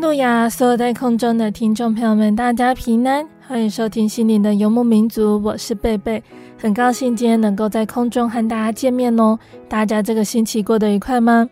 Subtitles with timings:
[0.00, 0.48] 路亚！
[0.48, 6.22] 所有在空中的听众朋友们，大家平安，欢迎收听心灵的游牧民族，我是贝贝，
[6.58, 9.38] 很高兴今天能够在空中和大家见面哦。
[9.68, 11.46] 大家这个星期过得愉快吗？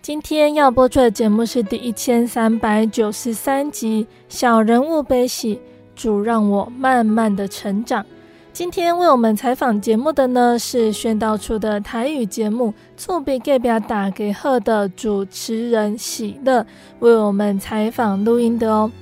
[0.00, 5.56] 今天要播出的节目是第一千三百九十三集《小人物悲喜》，
[5.94, 8.04] 主让我慢慢的成长。
[8.52, 16.66] 今天为我们采访节目的呢，是宣道处的台语节目《厝边隔壁大家好》的主持人喜乐，
[16.98, 18.92] 为我们采访录音的哦。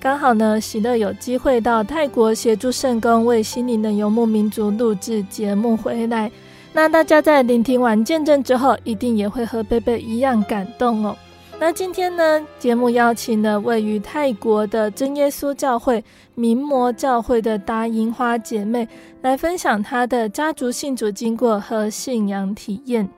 [0.00, 6.28] 刚好呢，喜乐有机会到泰国协助圣公为心灵的游牧民族录制节目回来。
[6.72, 11.16] 那大家在聆听完见证之后，一定也会和贝贝一样感动哦。
[11.58, 16.04] 那今天呢，节目邀请了位于泰国的真耶稣教会
[16.34, 18.86] 明摩教会的达银花姐妹
[19.22, 23.08] 来分享她的家族信主经过和信仰体验。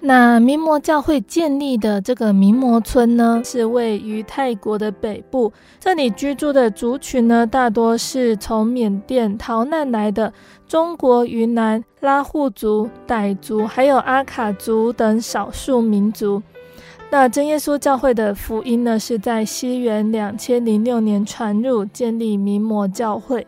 [0.00, 10.32] 那明摩教会建立的这个明摩村呢，是位于泰国的北部，这里居住的族群呢，大多是从缅甸逃难来的
[10.66, 16.42] 中国云南拉祜族、傣族，还有阿卡族等少数民族。
[17.10, 23.46] 那真耶稣教会的福音呢，是在西元两千零六年传入，建立明摩教会。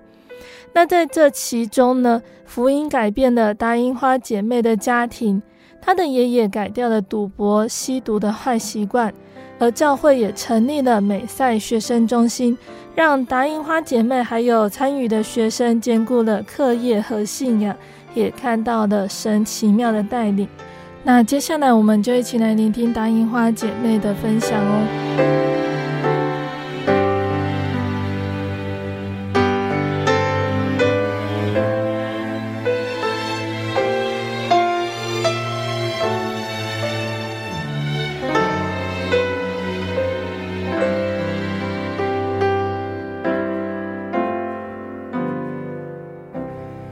[0.73, 5.43] 那在这其中呢，福音改变了达樱花姐妹的家庭，
[5.83, 9.13] 她的爷爷改掉了赌博、吸毒的坏习惯，
[9.59, 12.57] 而教会也成立了美赛学生中心，
[12.95, 17.77] 让达樱花姐妹还有参与的学生兼顾了课业和信仰，
[18.15, 20.49] 也看到了神奇妙的带领。
[21.03, 24.87] 那接下来，我们就一起来聆听答应花姐妹的分享哦。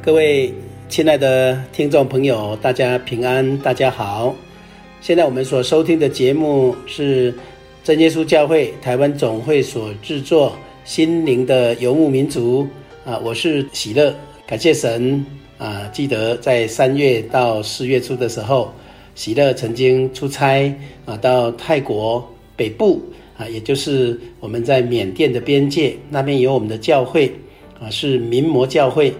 [0.03, 0.68] 各位。
[0.89, 4.35] 亲爱的听众朋友，大家平安，大家好。
[5.03, 7.33] 现在我们所收听的节目是
[7.85, 10.51] 真耶稣教会台湾总会所制作
[10.85, 12.67] 《心灵的游牧民族》
[13.11, 14.15] 啊，我是喜乐，
[14.47, 15.25] 感谢神
[15.59, 15.87] 啊！
[15.93, 18.73] 记得在三月到四月初的时候，
[19.15, 20.75] 喜乐曾经出差
[21.05, 22.27] 啊，到泰国
[22.57, 23.03] 北部
[23.37, 27.31] 啊，也就是我们在缅甸的边界那边有我们的教会
[27.79, 29.13] 啊，是明摩教会。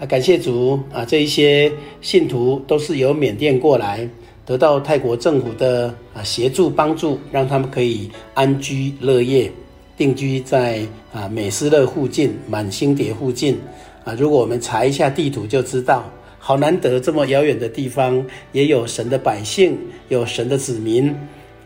[0.00, 1.04] 啊，感谢主啊！
[1.04, 4.08] 这一些信徒都是由缅甸过来，
[4.46, 9.52] 得到泰国政府的啊协助帮助，让他们可以安居乐业，
[9.98, 10.80] 定居在
[11.12, 13.58] 啊美斯乐附近、满星蝶附近
[14.02, 14.14] 啊。
[14.18, 19.76] 如果我们查一下地图，就知道好难得这么遥远的地方，也有神的百姓，
[20.08, 21.10] 有神的子民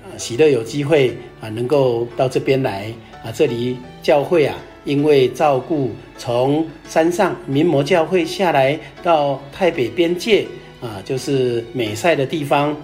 [0.02, 2.92] 啊，喜乐有机会啊，能够到这边来
[3.22, 4.56] 啊，这里教会啊。
[4.84, 10.46] 因为照顾从山上民模教会下来到泰北边界
[10.80, 12.76] 啊，就是美赛的地方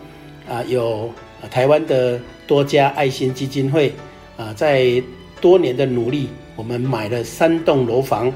[0.49, 1.13] 啊，有
[1.51, 3.93] 台湾的多家爱心基金会
[4.37, 5.03] 啊，在
[5.41, 8.33] 多年的努力，我们买了三栋楼房，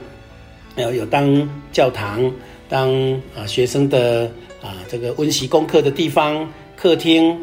[0.76, 2.30] 有有当教堂、
[2.68, 2.92] 当
[3.34, 4.30] 啊学生的
[4.62, 6.46] 啊这个温习功课的地方、
[6.76, 7.38] 客厅，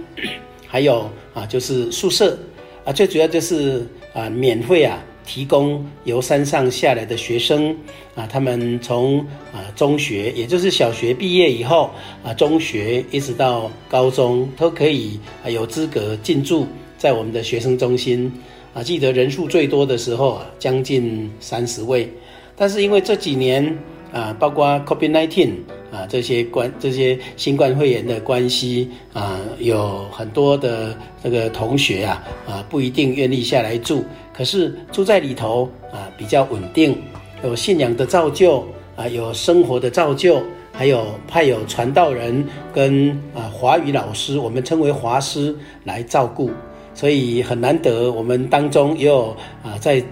[0.68, 2.38] 还有啊就是宿舍
[2.86, 5.04] 啊，最主要就是啊免费啊。
[5.26, 7.76] 提供由山上下来的学生
[8.16, 9.20] 啊，他们从
[9.54, 11.90] 啊中学，也就是小学毕业以后
[12.24, 18.32] 啊，中学一直到高中都可以啊有资格进驻在我们的学生中心
[18.74, 22.10] 啊，记得人数最多的时候啊，将近三十位。
[22.56, 23.78] 但是因为这几年
[24.12, 25.52] 啊，包括 COVID-19
[25.92, 34.04] 啊这些关这些新冠肺炎的关系啊，有很多的这个同学啊啊不一定愿意下来住，
[34.42, 36.98] 可是住在里头啊比较稳定，
[37.44, 38.66] 有信仰的造就
[38.96, 40.42] 啊，有生活的造就。
[40.74, 42.44] 还有派有传道人
[42.74, 46.50] 跟啊华语老师，我们称为华师来照顾，
[46.96, 48.12] 所以很难得。
[48.14, 50.04] 我们当中也有啊在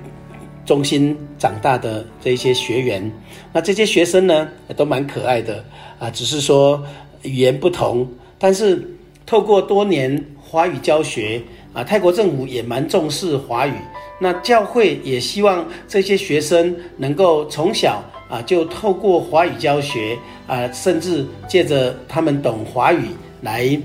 [0.64, 3.12] 中心长大的这些学员，
[3.52, 4.48] 那这些学生呢
[4.78, 5.66] 都蛮可爱的
[5.98, 6.80] 啊，只是说
[7.24, 11.42] 语言不同，但是透过多年华语教学
[11.74, 13.74] 啊，泰国政府也蛮重视华语，
[14.20, 18.04] 那教会也希望这些学生能够从小。
[18.30, 23.06] 啊，就透过华语教学啊，甚至借着他们懂华语
[23.42, 23.76] 来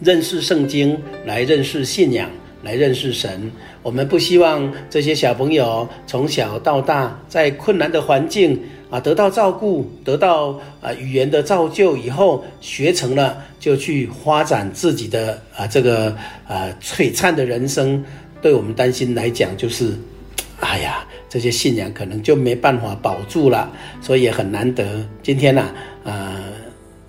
[0.00, 2.28] 认识圣经，来认识信仰，
[2.62, 3.50] 来认识神。
[3.82, 8.62] 我们不希望这些小朋友从小到大在困难的环境
[8.94, 18.04] 啊得到照顾，得到啊语言的造就以后，学成了就去发展自己的啊这个啊璀璨的人生。
[18.40, 19.92] 对我们担心来讲，就是。
[20.60, 23.70] 哎呀，这些信仰可能就没办法保住了，
[24.00, 25.04] 所以也很难得。
[25.22, 25.68] 今天呢、
[26.04, 26.40] 啊，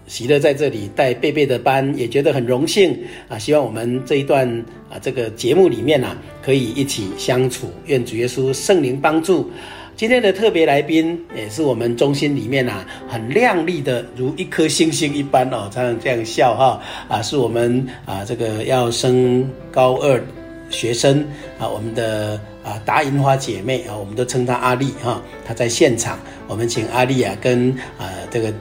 [0.08, 3.00] 喜乐在这里带贝贝的班，也觉得很荣幸
[3.30, 3.38] 啊。
[3.38, 4.50] 希望我们这一段
[4.90, 7.70] 啊，这个节目里面呢、啊，可以一起相处。
[7.86, 9.50] 愿主耶稣圣灵帮助。
[9.96, 20.22] 今天的特别来宾，也是我们中心里面啊，很亮丽的，如一颗星星一般哦，常常这样笑哈啊，是我们啊，这个要升高二
[20.70, 21.26] 学生
[21.60, 22.40] 啊，我们的。
[22.66, 27.70] 啊，达银花姐妹啊，我们都称她阿丽哈，她在现场，我们请阿丽啊跟
[28.00, 28.52] 啊这个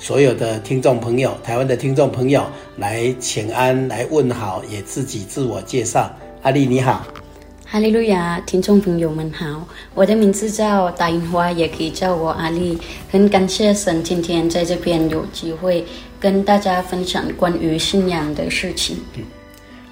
[0.00, 2.44] 所有的听众朋友，台湾的听众朋友
[2.76, 6.10] 来请安，来问好，也自己自我介绍。
[6.42, 7.06] 阿丽你好，
[7.72, 12.76] 哈利路亚，听众朋友们好，我的名字叫大樱花，也可以叫我阿丽，
[13.10, 15.82] 很感谢神今天在这边有机会
[16.20, 18.98] 跟大家分享关于信仰的事情。
[19.16, 19.24] 嗯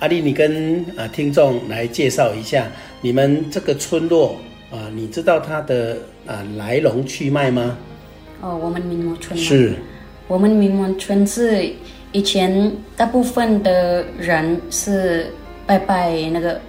[0.00, 4.36] 阿丽，你跟啊听众来介绍一下你们这个村落
[4.70, 5.96] 啊，你知道它的
[6.26, 7.78] 啊来龙去脉吗？
[8.42, 9.74] 哦，我们明摩村是，
[10.28, 11.72] 我们明摩村是
[12.12, 15.32] 以前大部分的人是
[15.64, 16.60] 拜拜那个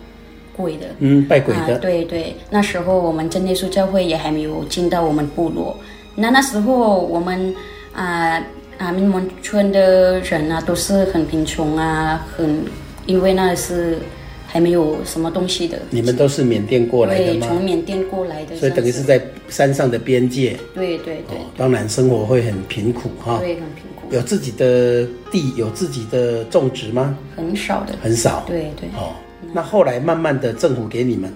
[0.61, 2.35] 鬼的，嗯，拜鬼的，啊、对对。
[2.49, 5.75] 那时候我们真耶稣教会也还没有进到我们部落，
[6.15, 7.53] 那那时候我们
[7.93, 8.41] 啊
[8.77, 12.63] 啊明摩村的人啊都是很贫穷啊，很。
[13.07, 13.97] 因为那是
[14.45, 15.79] 还没有什么东西的。
[15.89, 17.39] 你们都是缅甸过来的吗？
[17.39, 18.55] 对，从缅甸过来的。
[18.55, 19.19] 所以等于是在
[19.49, 20.55] 山上的边界。
[20.75, 21.35] 对对对。
[21.35, 23.39] 哦，当然生活会很贫苦哈。
[23.39, 24.07] 对，很贫苦。
[24.11, 27.17] 有自己的地，有自己的种植吗？
[27.35, 27.95] 很少的。
[28.03, 28.43] 很少。
[28.47, 28.87] 对对。
[28.95, 29.11] 哦，
[29.53, 31.33] 那后来慢慢的政府给你们。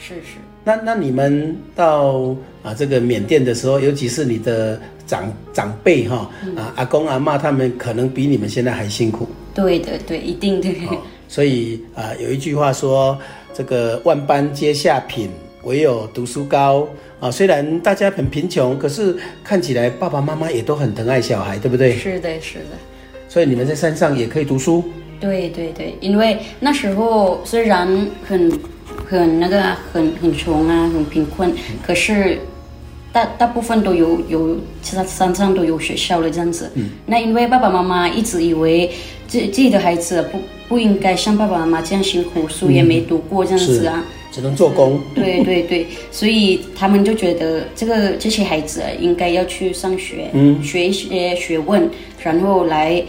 [0.00, 0.38] 是是。
[0.62, 9.26] 那那你们到啊这个缅甸的时候，尤其是你的长长辈哈啊阿公阿嬷他们可能比你们现在还辛苦。
[9.54, 10.72] 对的，对，一定对。
[10.86, 10.98] 哦、
[11.28, 13.18] 所以啊、呃，有一句话说
[13.54, 15.30] ：“这个万般皆下品，
[15.64, 16.86] 唯有读书高。”
[17.20, 19.14] 啊，虽然大家很贫穷，可是
[19.44, 21.92] 看起来爸爸妈妈也都很疼爱小孩，对不对？
[21.96, 22.76] 是的，是的。
[23.28, 24.84] 所以你们在山上也可以读书。
[25.20, 27.86] 对对对，因为那时候虽然
[28.26, 28.50] 很
[29.06, 29.62] 很那个
[29.92, 31.52] 很很穷啊，很贫困，
[31.86, 32.38] 可是。
[33.12, 36.70] 大大部分都有有，其他山上都有学校了这样子。
[36.76, 36.90] 嗯。
[37.06, 38.88] 那因为爸爸妈妈一直以为
[39.26, 44.04] 自自己的孩子不不应该像爸爸妈妈这样辛苦，书也没读过这样子啊。
[44.30, 45.00] 只能做工。
[45.12, 51.90] 对对对，所以他们就觉得这个这些孩子应该要去上学，嗯，学一些学问，
[52.22, 53.02] 然后来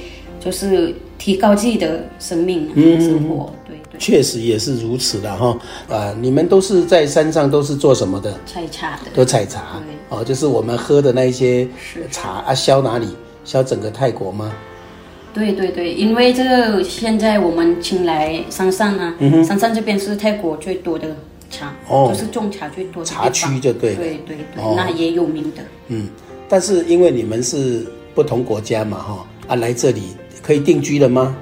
[0.44, 3.54] 就是提高自己的生命嗯生活。
[3.66, 5.58] 对对确实也是如此的哈，
[5.88, 8.36] 啊，你们都是在山上都是做什么的？
[8.46, 9.12] 采茶的。
[9.14, 9.80] 都采茶，
[10.10, 11.68] 哦，就是我们喝的那一些
[12.10, 13.08] 茶啊，销哪里？
[13.46, 14.54] 销整个泰国吗？
[15.34, 21.16] 对对对，因为这个现在我们请来山上啊，嗯、山上这边是泰国最多的
[21.50, 25.64] 茶，哦，就是种茶最多的茶区就对，对对对，哦、那也有名的。
[25.88, 26.08] 嗯，
[26.50, 30.02] 但是因为你们是不同国家嘛，哈，啊，来这里
[30.42, 31.36] 可以定居了吗？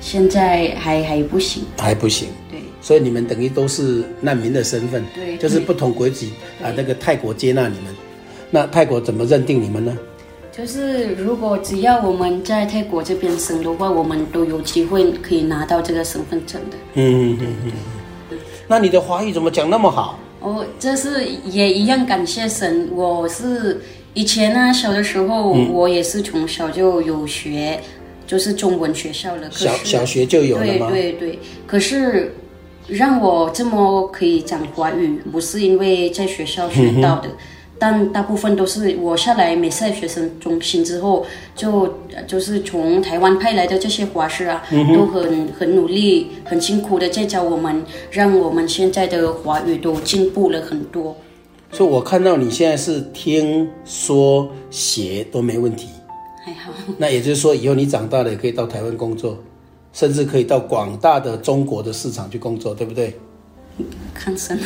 [0.00, 2.28] 现在还还不行，还不行。
[2.50, 5.02] 对，所以你们等于都是难民的身份。
[5.14, 6.70] 对，就是不同国籍啊。
[6.76, 7.94] 那个泰国接纳你们，
[8.50, 9.96] 那泰国怎么认定你们呢？
[10.52, 16.76] 就是如果只要我们在泰国这边生的话，我们都有机会可以拿到这个身份证的。
[16.94, 17.72] 嗯嗯嗯
[18.30, 18.38] 嗯。
[18.68, 20.18] 那你的华语怎么讲那么好？
[20.40, 22.88] 哦，这是也一样感谢神。
[22.92, 23.80] 我是
[24.14, 27.78] 以前呢，小的时候，嗯、我也是从小就有学。
[28.26, 29.50] 就是中文学校了。
[29.50, 30.88] 小小学就有了吗？
[30.90, 31.38] 对对对。
[31.66, 32.34] 可是
[32.88, 37.28] 让我这么可以讲华语，不是因为在学校学到的。
[37.28, 37.36] 嗯
[37.76, 51.14] 但大部分都是我下来美赛学生中心之后，就就是从台湾派来的这些华师啊，嗯、都很很努力、很辛苦的在教我们，让我们现在的华语都进步了很多。
[51.76, 55.88] 所以我看到你现在是听说写都没问题，
[56.44, 56.72] 还好。
[56.98, 59.36] 那也就是说，以后你长大了也可以到台湾工作，
[59.92, 63.18] 甚至可以到广大的中国的市场去工作，对不对？
[64.14, 64.56] 看神。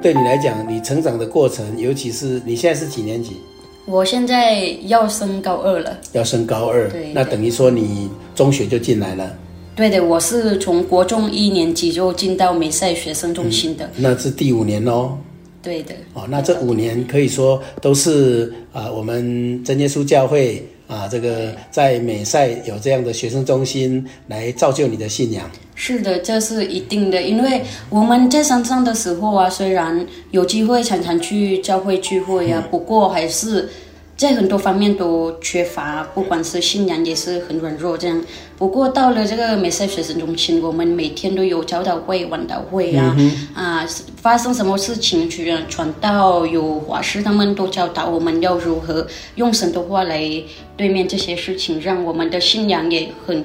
[0.00, 3.42] 对你来讲，你成长的过程，尤其是你现在是几年级？
[3.86, 5.96] 我现在要升高二了。
[6.12, 9.32] 要升高二，对，那等于说你中学就进来了。
[9.76, 13.86] 对的，我是从国中一年级就进到美赛学生中心的。
[13.86, 15.16] 嗯，那是第五年哦。
[15.62, 15.94] 对的。
[16.14, 25.50] 哦，那这五年可以说都是啊，呃，我们真耶稣教会啊，这个在美赛有这样的学生中心来造就你的信仰。
[25.74, 33.68] 是的，这是一定的，因为我们在山上的时候啊，虽然有机会常常去教会聚会啊，不过还是
[34.16, 38.24] 在很多方面都缺乏，不管是信仰也是很软弱这样。
[38.58, 43.86] 不过到了这个美赛学生中心，我们每天都有教导会、晚祷会啊，嗯、啊，
[44.16, 50.22] 发生什么事情去传道，有华师他们都教导我们要如何用神的话来
[50.76, 53.44] 对面这些事情，让我们的信仰也很。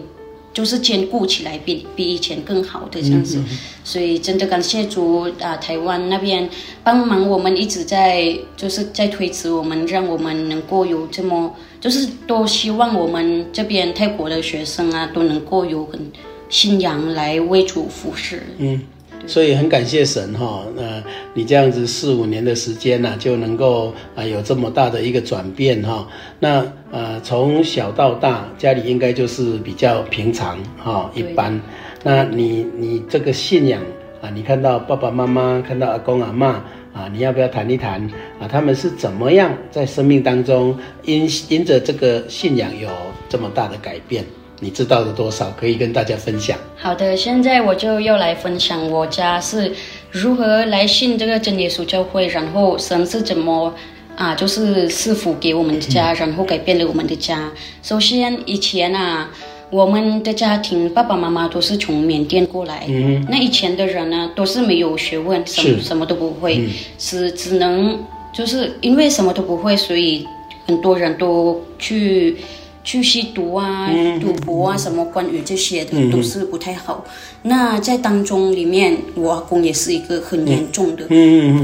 [0.53, 5.55] 就是兼顾起来比，比比以前更好的这样子，嗯嗯、所以真的感谢主啊！
[5.57, 6.49] 台湾那边
[6.83, 16.11] 帮忙我们一直在，就是在推迟我们，让我们能够有这么，就是多希望我们这边泰国的学生啊，都能够有很
[16.49, 18.43] 信仰来为主服侍。
[18.57, 18.81] 嗯。
[19.27, 26.07] 所以很感谢神哈，那你这样子四五年的时间呢，就能够啊有这么大的一个转变哈。
[26.39, 31.59] 那呃从小到大家里应该就是比较平常哈，一般。
[32.03, 33.81] 那你你这个信仰
[34.21, 36.45] 啊，你看到爸爸妈妈，看到阿公阿嬷
[36.93, 38.01] 啊，你要不要谈一谈
[38.39, 38.47] 啊？
[38.51, 42.89] 他们是怎么样在生命当中因因着这个信仰有
[43.29, 44.25] 这么大的改变？
[44.63, 46.55] 你知道的多少可以跟大家分享？
[46.77, 49.73] 好的，现在我就要来分享我家是
[50.11, 53.73] 如何来信这个真耶稣教会，然后神是怎么
[54.15, 57.51] 啊，就是赐福给我们的家，然后改变了我们的家。
[57.81, 59.31] 首先以前啊，
[59.71, 67.99] 我们的家庭爸爸妈妈都是从缅甸过来，嗯，那以前的人呢，都是没有学问，什么什么都不会，嗯、是只能
[68.31, 70.23] 就是因为什么都不会，所以
[70.67, 72.37] 很多人都去。
[72.83, 77.05] 去吸毒啊、赌博啊，什么关于这些的都是不太好。
[77.43, 81.05] 那在当中里面，我阿公也是一个很严重的。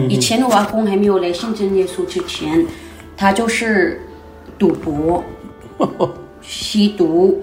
[0.10, 2.66] 以前我阿公还没有来信真耶稣之前，
[3.16, 4.02] 他就是
[4.60, 5.24] 赌博、
[6.42, 7.40] 吸毒、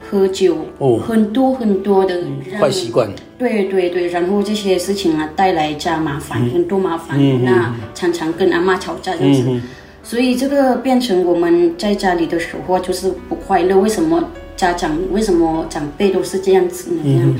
[0.00, 0.66] 喝酒，
[1.06, 2.22] 很多很多的
[2.58, 3.10] 坏习惯。
[3.38, 7.18] 对对对，然后这些事情啊，带来家麻烦，很多麻烦。
[7.44, 9.60] 那常常跟阿妈吵架这样子。
[10.02, 13.78] 所以这个变成我们在家里的时候就是不快乐。
[13.78, 14.22] 为什么
[14.56, 17.00] 家长为什么长辈都是这样子呢？
[17.04, 17.36] 嗯、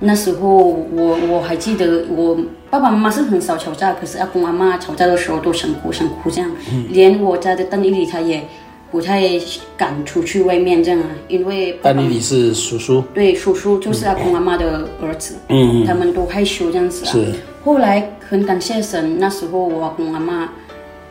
[0.00, 2.38] 那时候我我还记得，我
[2.70, 6.50] 爸爸妈妈是很少吵架，可是阿公阿妈吵架的时候都想哭想哭这样。
[6.72, 8.42] 嗯、连我家的邓丽丽她也
[8.90, 9.28] 不太
[9.76, 17.10] 敢出去外面这样啊，因为邓丽丽是叔叔，对，叔叔就是阿公阿妈的儿子，嗯，他们都害羞这样子啊。
[17.10, 17.32] 是。
[17.64, 20.48] 后来很感谢神，那时候我阿公阿妈。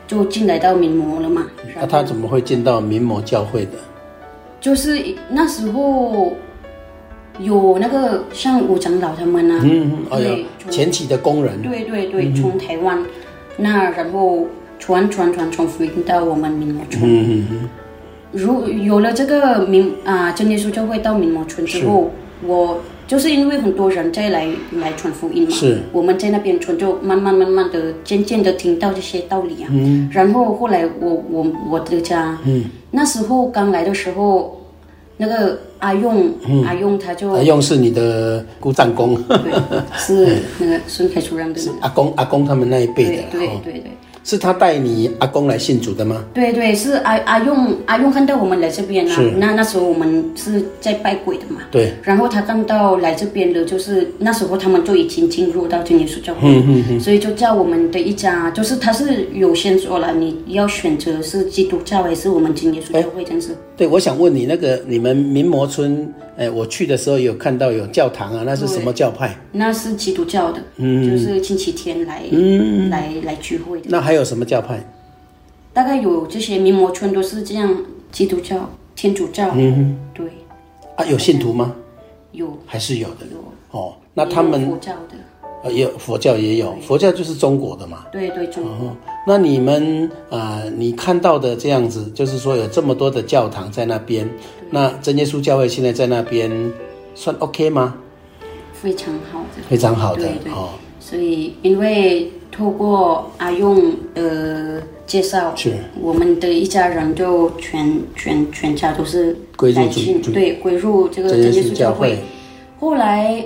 [0.07, 1.47] 就进来到民模了嘛？
[1.75, 3.71] 那、啊、他怎么会进到民模教会的？
[4.61, 6.33] 就是那时候
[7.39, 10.37] 有那个像吴长老他们啊，嗯嗯，哎呀，
[10.69, 13.03] 前期的工人，对对对，从、嗯、台湾，
[13.57, 14.47] 那然后
[14.79, 17.03] 传传传传福音到我们民模村。
[17.03, 17.69] 嗯嗯嗯。
[18.31, 22.11] 如有了这个民啊真耶稣教会到民模村之后，
[22.43, 22.79] 我。
[23.07, 25.79] 就是因为很多人在来来传福音嘛，是。
[25.91, 29.69] 我们在那边传，就慢慢慢慢的渐渐的听到这些道理啊。
[29.69, 34.59] 嗯，然后后来我我我的家，嗯，那时候刚来的时候，
[35.17, 39.53] 那个阿用，嗯、阿用他就，阿用是你的姑丈公，对，
[39.97, 43.91] 是那个孙开主任的，阿公阿公他们那一辈的，对对对对。
[44.25, 46.25] 是他带你阿公来信主的吗？
[46.33, 51.61] 对对，是阿阿用阿用看到我们来这边啊，那那时候我们是在拜鬼的嘛。
[51.69, 51.93] 对。
[52.01, 63.55] 然后他看到来这边的，就是那时候他们就已经进入到真耶稣教会，嗯嗯嗯，所以就叫我们的一家，就是他是有先说了，你要选择是基督教还是我们真耶稣教会这样子。
[63.77, 69.35] 对，我想问你，那个你们民魔村哎，我去的时候有看到有教堂啊，那是什么教派？
[69.53, 73.87] 那是基督教的，嗯就是星期天来、嗯来来聚会的。
[73.89, 74.85] 那还有什么教派？
[75.73, 77.75] 大概有这些名模村都是这样，
[78.11, 80.27] 基督教、天主教，嗯对，
[80.95, 81.73] 啊，有信徒吗？
[82.31, 83.79] 有还是有的有。
[83.79, 83.93] 哦。
[84.13, 85.15] 那他们佛教的，
[85.65, 88.05] 呃也有佛教也有，佛教就是中国的嘛。
[88.11, 88.71] 对对中国。
[88.71, 88.95] 哦，
[89.27, 94.29] 那你们啊、呃，你看到的这样子，就是说有这么多的教堂在那边，
[94.69, 96.51] 那真耶稣教会现在在那边
[97.15, 97.95] 算 OK 吗？
[98.73, 100.69] 非常好的，非常好的哦。
[100.99, 109.87] 所以，因为透过阿用的介绍，是我们的一家人就全全全家都是归入
[110.31, 112.19] 对归入这个真耶稣教会。
[112.79, 113.43] 后来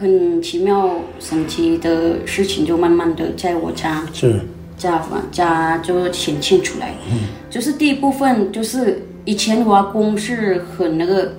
[0.00, 4.40] 很奇妙神奇的事情就慢慢的在我家是
[4.78, 6.94] 家家就显现出来。
[7.12, 11.34] 嗯，就是第一部分就是以前我阿公是很那个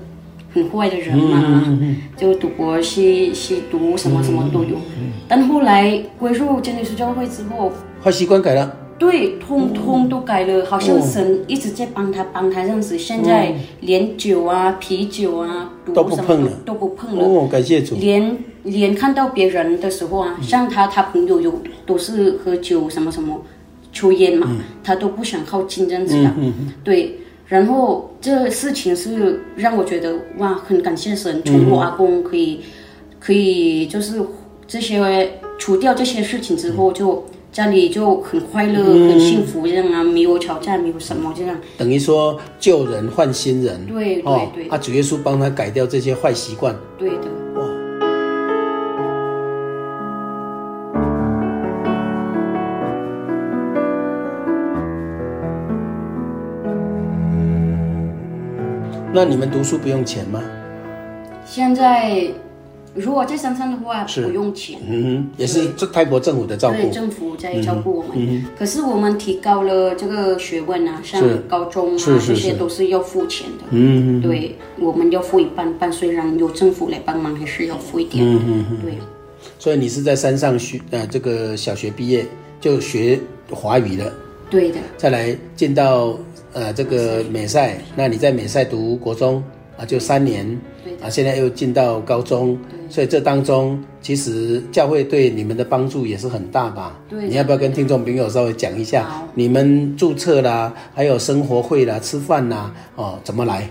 [0.54, 1.78] 很坏的人嘛，
[2.16, 4.78] 就赌博、吸吸毒什么什么都有。
[5.28, 7.72] 但后来归入真耶稣教会之后，
[8.04, 8.78] 坏习惯改了。
[9.02, 13.00] 对，通通都改了，好像神一直在帮他帮他这样子。
[13.00, 17.26] 现在连酒啊、啤酒啊、毒都不什么碰了都不碰了。
[17.26, 17.96] 哦，感谢主。
[17.96, 23.42] 连连看到别人的时候啊，像他他朋友有都是喝酒什么什么，
[23.92, 26.32] 抽烟嘛，他都不想靠近这样子的。
[26.84, 32.60] 对，然后这事情是让我觉得哇，很感谢神，从我阿公可以
[33.20, 34.22] 可以就是
[34.68, 37.26] 这些除掉这些事情之后就。
[37.52, 41.58] 家里就很快乐、很幸福这样啊，没有吵架，没有什么这样。
[41.78, 43.86] 等于说旧人换新人。
[43.86, 44.70] 对对哦、对。
[44.70, 46.74] 啊，主耶稣帮他改掉这些坏习惯。
[46.98, 47.28] 对的。
[47.56, 47.68] 哇。
[59.14, 60.42] 那你们读书不用钱吗？
[61.46, 62.28] 现在。
[62.94, 64.26] 如果在山上的话，是。
[64.26, 68.12] 不用钱，嗯哼，也是这泰国政府的照顾，对，政府在照顾我们。
[68.16, 73.66] 嗯、可是我们提高了这个学问啊，像高中啊这些都是要付钱的。
[73.72, 78.26] 嗯，对，我们要付一半半，虽然有政府来帮忙，还是要付一点。
[78.26, 78.94] 嗯嗯对。
[79.58, 82.26] 所以你是在山上学呃这个小学毕业
[82.60, 84.12] 就学华语了，
[84.50, 84.78] 对的。
[84.98, 86.18] 再来进到
[86.54, 89.44] 呃这个美赛，那你在美赛读国中
[89.82, 90.46] 啊，就三年。
[91.02, 97.00] 啊，现在又进到高中，所以这当中其实教会对你们的帮助也是很大吧？
[97.10, 103.68] 对，你要不要跟听众朋友稍微讲一下，你们注册啦，还有生活会啦、吃饭啦，哦，怎么来？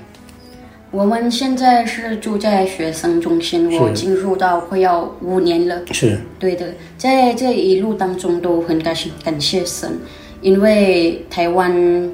[0.91, 5.81] 我们现在是住在学生中心，我进入到快要五年了。
[5.93, 9.97] 是，对的，在这一路当中都很感谢感谢神，
[10.41, 11.73] 因为台湾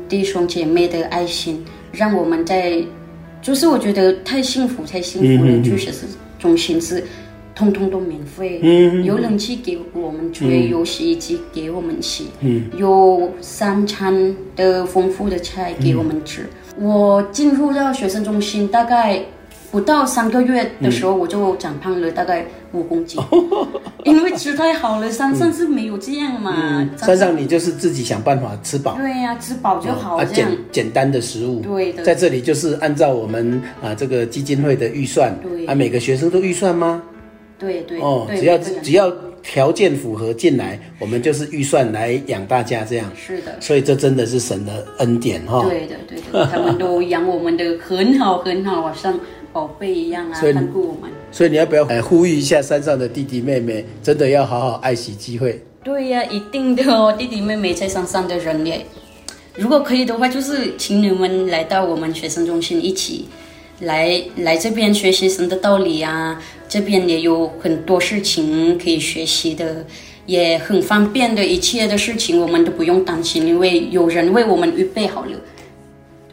[0.08, 2.82] 弟兄姐妹的爱心，让我们在。
[3.42, 5.50] 就是我觉得太幸福，太幸福了。
[5.52, 7.04] 嗯、去学生中心是
[7.54, 16.42] 通通都免费，嗯、有冷气给我们吹，嗯、有洗衣机给我们洗，嗯、有三餐的丰富的菜给我们吃。
[16.76, 19.22] 嗯、我进入到学生中心大概
[19.76, 23.68] 不到三个月的时候，我就长胖了大概五公斤，嗯、
[24.04, 25.10] 因为吃太好了。
[25.10, 28.96] 山上是没有这样嘛，嗯、山上你就是自己想办法吃饱。
[28.96, 30.16] 对呀、啊，吃饱就好。
[30.16, 31.60] 啊，简简单的食物。
[31.60, 32.02] 对的。
[32.02, 35.38] 在这里就是按照我们啊这个基金会的预算。
[35.42, 35.66] 对。
[35.66, 37.02] 啊，每个学生都预算吗？
[37.58, 38.00] 对对。
[38.00, 39.12] 哦，只要只要
[39.42, 43.10] 条件符合进来，我们就是预算来养大家这样。
[43.14, 43.54] 是的。
[43.60, 45.62] 所以这真的是神的恩典哈。
[45.68, 49.20] 对的对的，他们都养我们的很好很好，好像。
[49.56, 51.10] 宝贝一样啊，看顾我们。
[51.32, 55.62] 所以你要不要来呼吁一下山上的弟弟妹妹，真的要好好爱惜机会。
[55.82, 58.84] 对呀、啊，一定的哦，弟弟妹妹在山上的人耶。
[59.54, 63.28] 如果可以的话，就是请你们来到我们学生中心，一起
[63.80, 66.38] 来来这边学习神的道理啊。
[66.68, 69.86] 这边也有很多事情可以学习的，
[70.26, 75.30] 也很方便的，一切的事情我们都不用担心，因为有人为我们预备好了。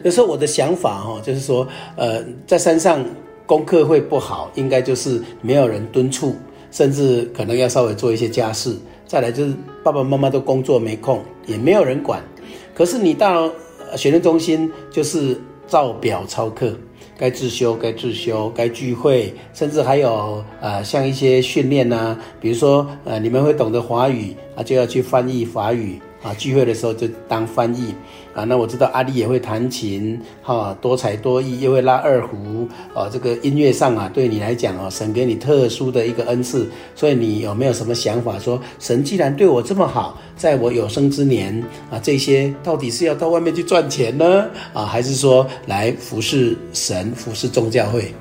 [0.04, 3.02] 有时候我的想法哈，就是说，呃，在山上
[3.46, 6.36] 功课会不好，应该就是没有人敦促，
[6.70, 8.76] 甚至可能要稍微做一些家事。
[9.06, 12.22] 再来就是爸爸妈妈都工作没空，也没有人管。
[12.74, 13.50] 可是你到
[13.96, 16.76] 学生中心，就是照表操课，
[17.16, 27.94] 该自修该自修，该聚会，甚至还有呃像一些训练呐，比如说呃你们会懂得华语啊，就要去翻译法语啊，聚会的时候就当翻译。
[28.34, 48.12] 啊，那我知道阿丽也会弹琴，哈、多才多艺，又会拉二胡，啊，这个音乐上啊，对你来讲啊，神给你特殊的一个恩赐，所以你有没有什么想法说，神既然对我这么好，在我有生之年啊，这些到底是要到外面去赚钱呢，啊，还是说来服侍神、服侍宗教会？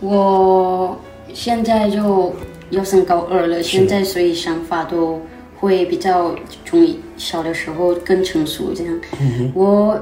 [0.00, 0.96] 我
[1.34, 2.32] 现在就
[2.70, 5.20] 要升高二了，现在所以想法都
[5.62, 6.34] 会比较
[6.66, 9.00] 从小的时候更成熟这样。
[9.18, 9.98] 嗯、我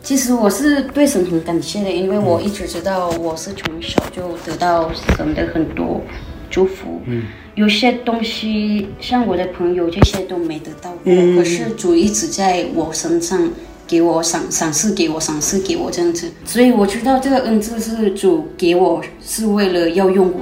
[0.00, 6.00] 其实我是对神很感谢的，因为我一直知道我是从小就得到神的很多
[6.48, 7.00] 祝福。
[7.06, 7.24] 嗯，
[7.56, 13.50] 有些东西像我的朋友这些都没得到过，嗯、可是主一直在我身上。
[13.86, 20.40] 给我赏赏赐，给我赏赐，给我这样子，所以我知道这个恩赐是主给我，是为了要用我，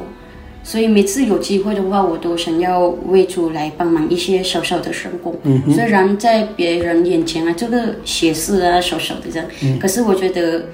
[0.63, 5.37] 所以每次有机会的话，我都想要为主来帮忙一些小小的神工。
[5.43, 10.67] 嗯，虽然在别人眼前啊，这个小事啊，小小的这样，嗯、可是我觉得，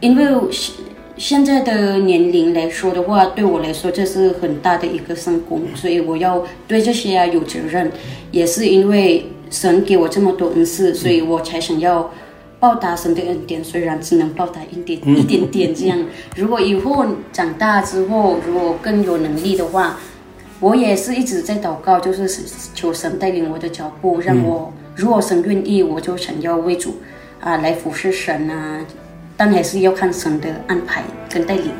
[0.00, 0.74] 因为现
[1.16, 7.90] 现在的年龄来说的话，对我来说这是很大的一个神工，所以我要对这些啊有责任，
[8.30, 9.26] 也是因为。
[9.52, 12.10] 神给我这么多恩赐，所以我才想要
[12.62, 13.64] 报答神的恩典。
[13.64, 15.98] 虽然只能报答一点一点点这样。
[16.36, 19.98] 如果以后长大之后，如果更有能力的话，
[20.60, 22.28] 我也是一直在祷告，就是
[22.72, 27.00] 求神带领我的脚步，让我如果神愿意，我就想要为主
[27.40, 28.78] 啊来服侍神啊，
[29.36, 31.72] 但还是要看神的安排跟带领。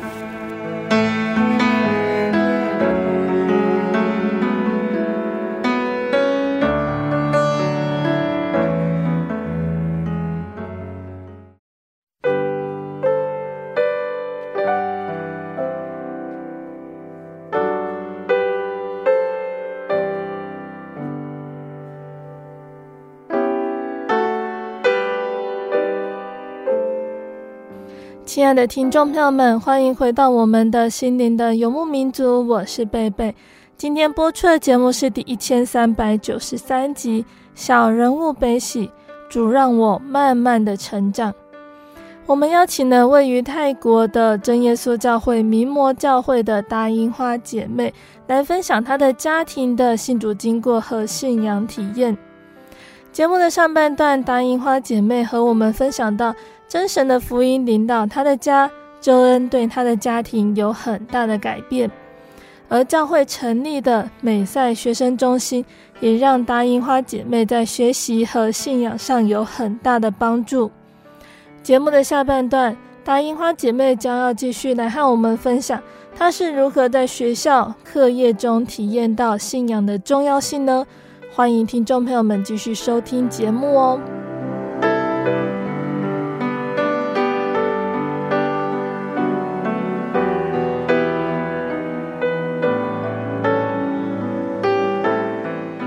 [28.33, 33.35] 亲爱的听众朋友们，欢迎回到我们的心灵的游牧民族，我是贝贝。
[33.77, 37.21] 今天播出的节目是第一千三百九十三集
[37.53, 38.87] 《小人物悲喜》，
[39.29, 41.31] 主让我慢慢的成长。
[42.25, 47.93] 我们邀请了位于泰国的真耶稣教会名模教会的大樱花姐妹
[48.25, 52.17] 来分享她的家庭的信主经过和信仰体验。
[53.11, 56.33] 节目的上半段，大樱花姐妹和我们分享到。
[56.73, 61.91] 真神的福音临到他的家，周恩对他的家庭有很大的改变，
[62.67, 65.63] 而教会成立的美赛学生中心
[65.99, 70.71] 也让大樱花姐妹在学习和信仰上有很大的帮助。
[71.61, 75.79] 节目的下半段，大樱花姐妹将要继续来和我们分享，
[76.17, 80.87] 她是如何在学校课业中体验到信仰的重要性呢？
[81.35, 83.99] 欢迎听众朋友们继续收听节目哦。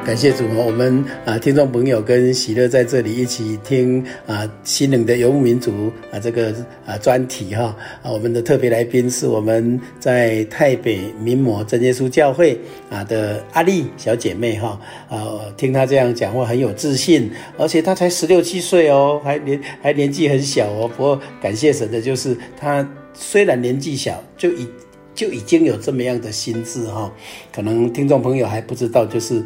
[0.06, 6.54] 感谢主，我们啊听众朋友跟喜乐在这里一起听啊心灵的游牧民族啊这个
[6.86, 12.56] 啊专题哈啊我们的特别来宾是我们在台北名模真耶稣教会
[12.88, 20.88] 啊的阿丽小姐妹哈啊听她这样讲话很有自信，而且她才十六七岁哦，还年还年纪很小哦。
[20.96, 24.68] 不过感谢神的就是她虽然年纪小，就已
[25.16, 27.12] 就已经有这么样的心智哈。
[27.52, 29.44] 可能听众朋友还不知道就是。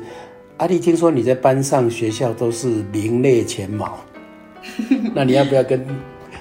[0.60, 3.98] 阿丽，听说你在班上、学校都是名列前茅，
[5.16, 5.82] 那你要不要跟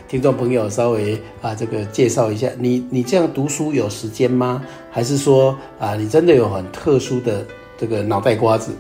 [0.10, 2.50] 听众朋友稍微啊这个介绍一下？
[2.60, 4.62] 你你这样读书有时间吗？
[4.92, 7.46] 还是说啊你真的有很特殊的
[7.78, 8.74] 这个脑袋瓜子？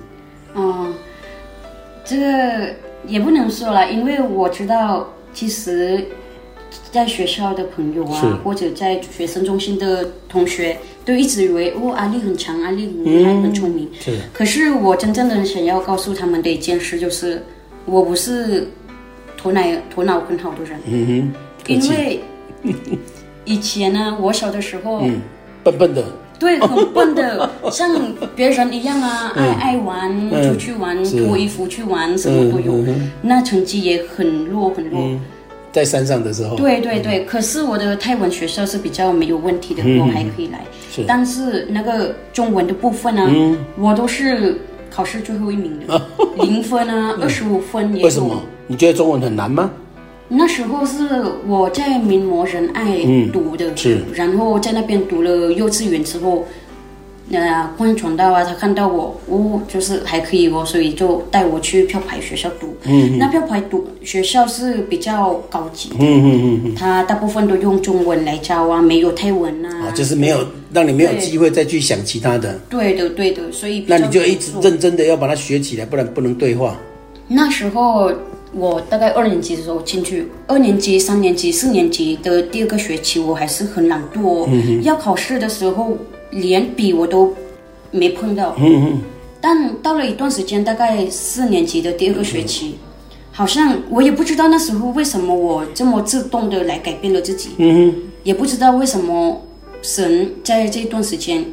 [0.55, 0.87] 哦，
[2.03, 2.75] 这个
[3.07, 6.05] 也不能说了，因为我知道其实。
[6.91, 13.89] 在学校的朋友啊，或者在学生中心的同学，都一直以为哦，阿丽很强，阿丽很厉害，嗯、很聪明。
[13.99, 14.17] 是。
[14.33, 17.43] 可是我真正的想要告诉他们的一件事，就是
[17.85, 18.67] 我不是
[19.37, 19.61] 头脑
[19.93, 20.79] 头脑很好的人。
[20.87, 21.33] 嗯哼。
[21.67, 22.21] 因为
[23.45, 25.21] 以前呢，我小的时候，嗯、
[25.63, 26.03] 笨笨的。
[26.39, 30.09] 对，很笨的， 像别人一样啊，爱爱玩，
[30.47, 32.81] 出去玩，脱衣服去玩，什么都有。
[33.21, 35.19] 那成绩也很弱，很弱。
[35.69, 40.65] 嗯在山上的时候，对对对，可是我的泰文学校是比较没有问题的，嗯、我还可以来。
[40.91, 46.01] 是，但是那个中文的部分呢，嗯、我都是考试最后一名的，
[46.37, 48.03] 零分啊， 二十五分也。
[48.03, 48.41] 为什么？
[48.65, 49.69] 你觉得中文很难吗？
[50.27, 51.07] 那时候是
[51.47, 52.97] 我在名模仁爱
[53.31, 56.47] 读的，嗯、是，然后在那边读了幼稚园之后。
[57.29, 62.75] 那观传道啊，他看到我，哦，就是还可以哦，所以就带我去票牌学校读。
[62.85, 65.95] 嗯，嗯，那票牌读学校是比较高级的。
[65.99, 66.75] 嗯嗯嗯嗯。
[66.75, 69.87] 他大部分都用中文来教啊，没有泰文啊。
[69.87, 72.59] 啊，就是没有让你没有机会再去想其他的。
[72.69, 73.85] 对的，对的，所以。
[73.87, 76.75] 那你就一直认真的要把它学起来，不然不能对话。
[77.27, 78.11] 那时候
[78.51, 84.81] 我大概二年级的时候进去，二年级、三年级、四年级的第二个学期，我还是很懒惰、哦嗯。
[84.83, 85.95] 要考试的时候，
[86.31, 87.33] 连笔我都
[87.91, 88.55] 没碰到。
[88.59, 89.01] 嗯、
[89.41, 97.49] 但到了一段时间，大概四年级的第二个学期，嗯、好像我也不知道那时候为什么我这么自动的来改变了自己。
[97.57, 99.41] 嗯、也不知道为什么
[99.81, 101.45] 神在这段时间，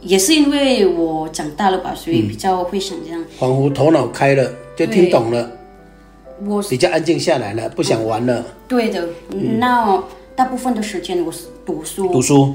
[0.00, 3.24] 也是因为我长大了吧，所以比较会想这样。
[3.38, 5.50] 仿佛头脑开了，就听懂了。
[6.46, 8.44] 我比较安静下来了，不想玩了。
[8.68, 10.02] 对的，嗯、那
[10.34, 12.08] 大部分的时间我是读书。
[12.12, 12.54] 读书。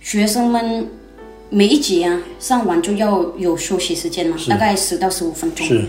[0.00, 0.88] 学生们
[1.50, 5.66] 每一节啊上完就要有休息时间嘛，大概十到十五分钟。
[5.66, 5.84] 是。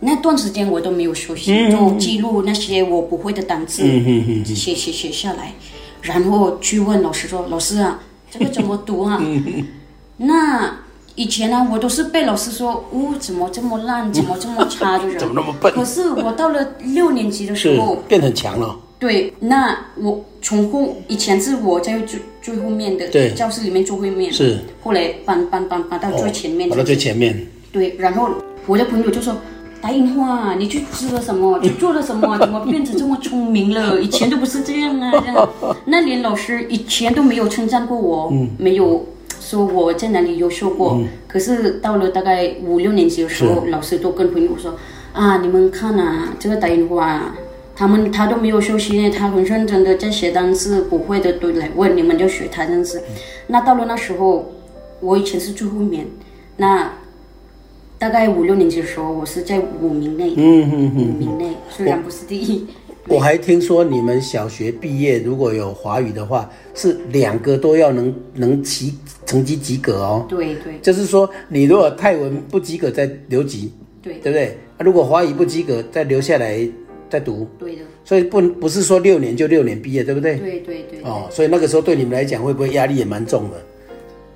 [0.00, 5.54] 那段时间我都没有休息，嗯、就记录那些我不会的单词，嗯、写写写下来，
[6.00, 9.66] 然后去问老师说：“老师啊，这个怎么读啊？”嗯、
[10.16, 10.78] 那。
[11.14, 15.70] 以前呢，我都是被老师说，哦，怎么这么烂，怎么这么差的人， 怎么那么笨？
[15.70, 18.74] 可是我到了六年级的时候，变很强了。
[19.02, 27.44] 对，那我从后以前是我在最最后面的教室里面最后面，是后来搬搬搬搬到最前面，搬到最前面。
[27.72, 28.28] 对，然后
[28.64, 29.34] 我的朋友就说
[29.82, 31.58] ：“答应话，你去吃了什么？
[31.66, 32.38] 去做了什么？
[32.38, 34.00] 怎么变成这么聪明了？
[34.00, 35.48] 以前都不是这样啊！”这样，
[35.86, 39.04] 那连老师以前都没有称赞过我，嗯，没有。
[39.40, 44.76] 说我在哪里优秀过，嗯，可是到了大概五六年级的时候，老师都跟朋友说
[45.12, 47.34] 啊，你们看啊，这个打印花，
[47.82, 53.14] 他们他都没有休息，他很认真的在写单词，不会的都来问你们就学他这样子，嗯。
[53.48, 54.52] 那到了那时候，
[55.00, 56.06] 我以前是最后面，
[56.58, 56.92] 那
[57.98, 62.64] 大概五六年级的时候，我是在五名内，嗯嗯嗯，五名内，虽然不是第一。
[63.08, 68.94] 我还听说你们小学毕业如果有华语的话，是两个都要能能及
[69.26, 70.24] 成绩及格哦。
[70.28, 70.78] 对对。
[70.80, 74.56] 就是说，你如果泰文不及格再留级，对对不对？
[74.78, 76.58] 如果华语不及格再留下来
[77.12, 77.46] 再读。
[77.58, 77.82] 对的。
[78.04, 80.36] 所以不不是说六年就六年毕业，对不对？
[80.36, 81.00] 对对对。
[81.02, 83.56] 哦，所以那个时候对你们来讲会不会压力也蛮重的？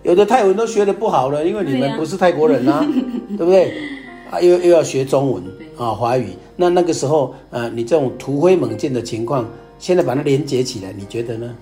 [0.02, 2.86] 有的泰文都学的不好了，因为你们不是泰国人啊，
[3.30, 3.72] 对， 对不对？
[4.30, 5.42] 啊，又又要学中文
[5.78, 6.26] 啊，华语。
[6.54, 11.56] 那那个时候，呃，你这种突飞猛进的情况，现在把它连接起来，你觉得呢？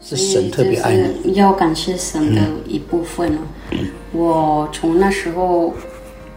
[0.00, 3.38] 是神特别爱你，要感谢神的一部分哦。
[3.72, 3.78] 嗯、
[4.12, 5.74] 我从那时候，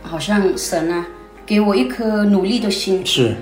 [0.02, 1.08] 好像神啊，
[1.46, 3.06] 给我一颗努力的心。
[3.06, 3.36] 是。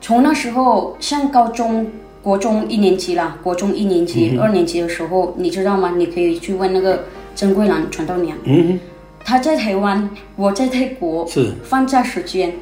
[0.00, 1.86] 从那时候，上高中、
[2.22, 5.94] 国中一年级啦，国中一年级、嗯、二年级的时候，你知道吗？
[5.96, 8.36] 你可以去问那个曾桂兰传道娘。
[8.44, 8.80] 嗯。
[9.22, 11.26] 他在台湾，我在泰国。
[11.26, 11.52] 是。
[11.62, 12.52] 放假时间。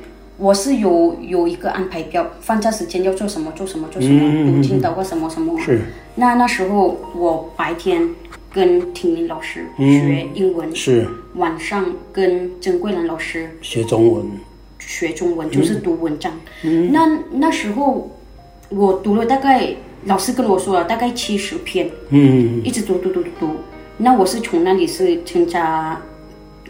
[0.41, 5.59] 我是有有一个安排表，放假时间要做什么做什么做什么，读经祷告什么什么。
[5.59, 5.81] 是。
[6.15, 8.09] 那那时候我白天
[8.53, 11.09] 跟婷婷老师学英文，是。
[11.35, 14.27] 晚上跟曾桂兰老师学中文，
[14.89, 16.33] 学中文就是读文章。
[16.65, 16.91] 嗯。
[16.91, 18.11] 那那时候
[18.71, 21.91] 我读了大概，老师跟我说了大概七十篇。
[22.09, 22.63] 嗯。
[22.65, 23.51] 一直读读读读读，
[23.99, 26.01] 那我是从那里是增加。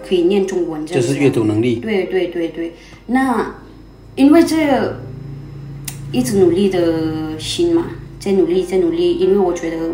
[0.09, 1.81] 可以念中文，这样就是阅读能力。
[1.81, 2.73] 对对对对，
[3.07, 3.53] 那
[4.15, 4.95] 因为这
[6.13, 7.87] 一直努力的心嘛，
[8.21, 9.91] 在努力在努力，因为我觉得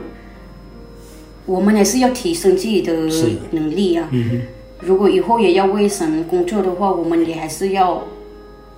[1.46, 2.92] 我们还是要提升自己的
[3.52, 4.06] 能力啊。
[4.12, 4.42] 嗯、
[4.80, 8.06] 如果以后也要为神工作的话，我们也还是要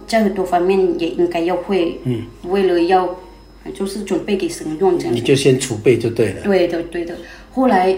[0.07, 2.01] 在很多方面也应该要会。
[2.05, 2.23] 嗯。
[2.45, 3.16] 为了要
[3.75, 5.14] 就是准备给神用这样。
[5.14, 6.42] 你就先储备就对了。
[6.42, 7.14] 对的对的，
[7.53, 7.97] 后来。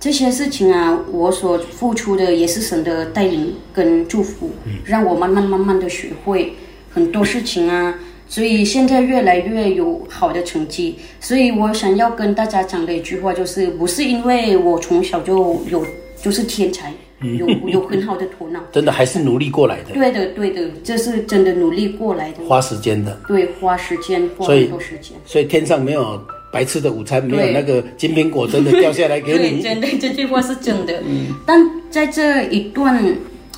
[0.00, 4.50] 这些事情啊，我所付出的也是神的带领跟祝福，
[4.84, 6.52] 让我慢慢慢慢的学会
[6.90, 10.96] 很多事情啊，所以现在越来越有好的成绩。
[11.20, 15.38] 所以我想要跟大家讲的一句话就是，不是因为我从小就
[15.70, 15.86] 有
[16.22, 16.92] 就是天才，
[17.24, 19.94] 有有很好的头脑，真的还是努力过来的。
[19.94, 23.18] 对的，对的，这是真的努力过来的，花时间的。
[23.26, 25.16] 对，花时间，花很多时间。
[25.24, 26.20] 所以天上没有。
[26.54, 29.58] 白吃的午餐没有那个金苹果真的掉下来给你。
[29.60, 31.02] 对，真的这句话是真的。
[31.04, 31.34] 嗯。
[31.44, 31.60] 但
[31.90, 33.04] 在这一段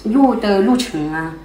[0.05, 1.37] 路的路程啊，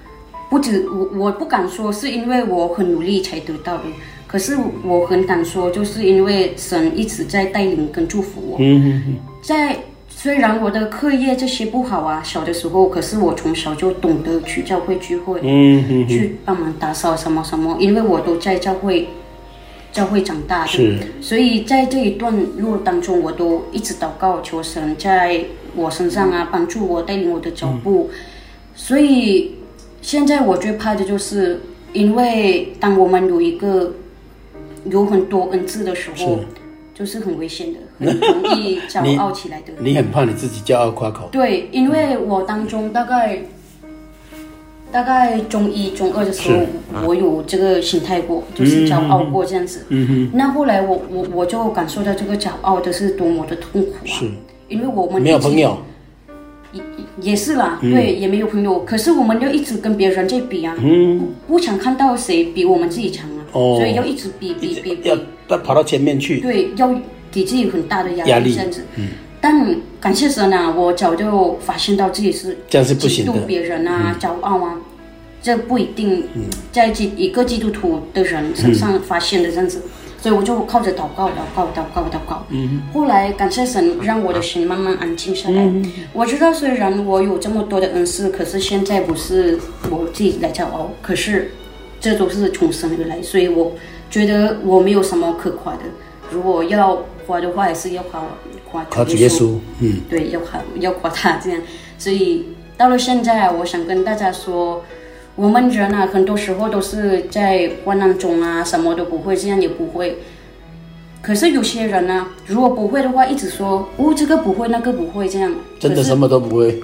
[0.50, 3.84] 不止我，我不敢说是因为我很努力才得到的，
[4.28, 4.56] 可是
[4.86, 8.58] 我很敢说，就是因为神一直在带领跟祝福我。
[8.62, 9.16] 嗯嗯嗯。
[9.44, 9.78] 在
[10.22, 19.08] 虽然我的课业这些不好啊，小的时候，可是我从小就懂得去教会聚会，嗯嗯，去帮忙打扫什么什么，因为我都在教会。
[19.92, 25.44] 教会长大的，是，所以在这一段路当中，我都一直祷告求神在
[25.76, 28.10] 我身上啊，帮助我带领我的脚步。
[28.14, 28.20] 嗯。
[28.74, 29.56] 所以
[30.02, 33.96] 现在我最怕的就是，因为当我们有一个
[34.86, 36.48] 有很多恩赐的时候，是，
[37.02, 39.74] 就是很危险的，很容易骄傲起来的。
[39.82, 41.28] 你，你很怕你自己骄傲夸口？
[41.32, 43.40] 对，因为我当中大概
[44.92, 49.84] 大概中一、中二的时候，我有这个心态过，就是骄傲过这样子。
[49.90, 50.38] 嗯哼。
[50.38, 54.06] 那后来我我我就感受到这个骄傲的是多么的痛苦啊！
[54.06, 54.30] 是。
[54.68, 55.80] 因为我们没有朋友。
[56.72, 56.82] 也
[57.32, 58.80] 也是啦，对，也没有朋友。
[58.86, 65.12] 可是我们要一直跟别人在比啊，嗯，不想看到谁比我们自己强啊，所以要一直比比比比，
[65.52, 66.40] 要要跑到前面去。
[66.40, 66.90] 对，要
[67.32, 68.84] 给自己很大的压力这样子。
[68.96, 69.10] 嗯。
[69.40, 74.78] 但感谢神啊，我早就发现到自己是这样是不行的，嫉妒别人啊，骄傲啊。
[75.44, 76.24] 这不一定
[76.72, 79.82] 在基一个基督徒的人身上发现的这样子，
[80.22, 82.46] 所以我就靠着祷告、祷告、祷告、祷告。
[82.50, 82.84] 嗯。
[82.94, 85.68] 后来感谢神，让我的心慢慢安静下来。
[86.14, 89.58] 我知道虽然我有这么多的恩赐，可是现在不是
[89.90, 91.50] 我自己来骄傲，可是
[92.00, 93.74] 这都是从神而来，所以我
[94.12, 95.80] 觉得我没有什么可夸的。
[96.30, 98.24] 如果要夸的话，还是要夸
[98.70, 99.58] 夸主耶稣。
[99.80, 100.02] 嗯。
[100.08, 101.60] 对，要夸要夸他这样。
[101.98, 102.46] 所以
[102.78, 104.84] 到了现在，我想跟大家说。
[105.34, 110.18] 我们人啊，很多时候都是在患难中啊，什么都不会，这样也不会。
[111.22, 116.84] 可是有些人呢、啊，如果不会的话，一直说哦，这个不会，那个不会，这样真的什么都不会。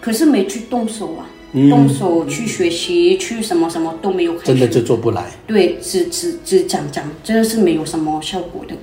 [0.00, 1.33] 可是没去动手啊，嗯、
[1.70, 5.24] 动手去学习，去什么什么都没有，真的就做不来。
[5.46, 8.74] 对，只只只讲讲，真的是没有什么效果的。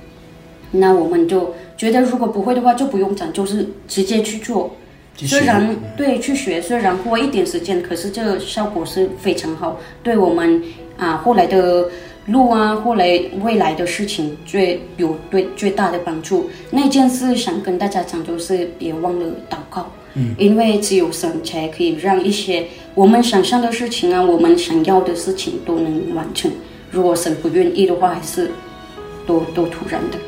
[0.72, 4.74] 那我们就觉得，如果不会的话，就不用讲，就是直接去做。
[5.14, 10.62] 虽然对去学，虽然花一点时间，可是这个效果是非常好，对我们
[10.96, 11.90] 啊后来的
[12.28, 16.48] 路啊，后来未来的事情最有对最大的帮助。
[16.70, 26.50] 那件事想跟大家讲，就是别忘了祷告，嗯，因为只有神才可以让一些我们想象的事情啊，我们想要的事情都能完成。
[26.90, 28.50] 如果神不愿意的话，还是
[29.26, 30.18] 多多突然的。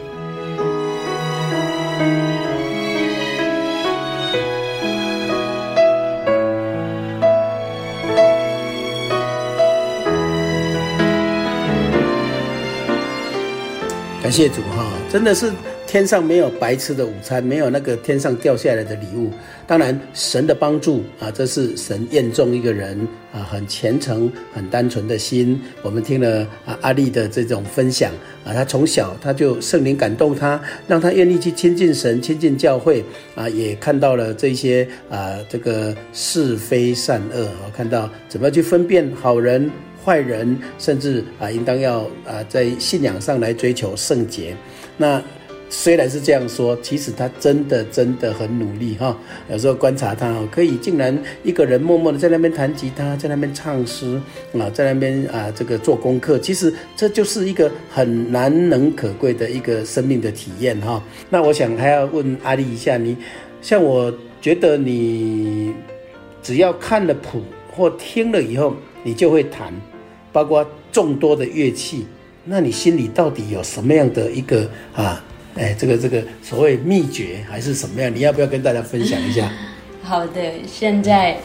[14.23, 15.53] 感谢主哈，真的是
[15.95, 19.31] 天上没有白吃的午餐，没有那个天上掉下来的礼物。
[19.65, 22.99] 当然，神的帮助啊，这是神验中一个人
[23.33, 25.63] 啊，很虔诚、很单纯的心。
[25.83, 28.11] 我们听了啊阿丽的这种分享
[28.45, 33.05] 啊，他从小他就圣灵感动他，让他愿意去亲近神、亲近教会
[33.37, 39.71] 啊，也看到了这些啊这个是非善恶啊，看到怎么去分辨好人。
[40.05, 44.55] 坏人，甚至啊，应当要啊，在信仰上来追求圣洁。
[44.99, 45.23] 那
[45.77, 49.15] 虽然是这样说，其实他真的真的很努力哈。
[49.51, 54.19] 有时候观察他，可以竟然一个人默默的在那边弹吉他，在那边唱诗
[54.53, 56.39] 啊，在那边啊这个做功课。
[56.39, 61.03] 其实这就是一个很难能可贵的一个生命的体验哈。
[61.29, 63.17] 那我想还要问阿丽一下，你
[63.61, 65.75] 像我觉得你
[66.41, 69.75] 只要看了谱或听了以后，你就会弹。
[70.33, 72.07] 包括众多的乐器，
[72.45, 75.23] 那你心里到底有什么样的一个啊？
[75.57, 78.15] 哎，这个这个所谓秘诀还是什么样？
[78.15, 79.51] 你要不要跟大家分享一下？
[80.03, 81.37] 好的，现在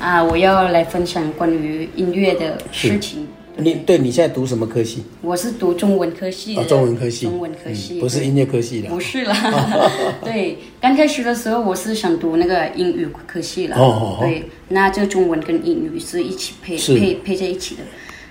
[0.00, 3.26] 啊，我要来分享关于音乐的事情。
[3.58, 5.02] 你对你现在读什么科系？
[5.22, 6.64] 我是读中文科系的。
[6.66, 8.88] 中文科系，中文科系，不是音乐科系的。
[8.90, 9.34] 不是啦，
[10.22, 13.78] 对，刚开始的时候我是想读那个英语科系啦。
[13.78, 14.18] 哦哦。
[14.20, 17.82] 对，那这中文跟英语是一起配配配在一起的。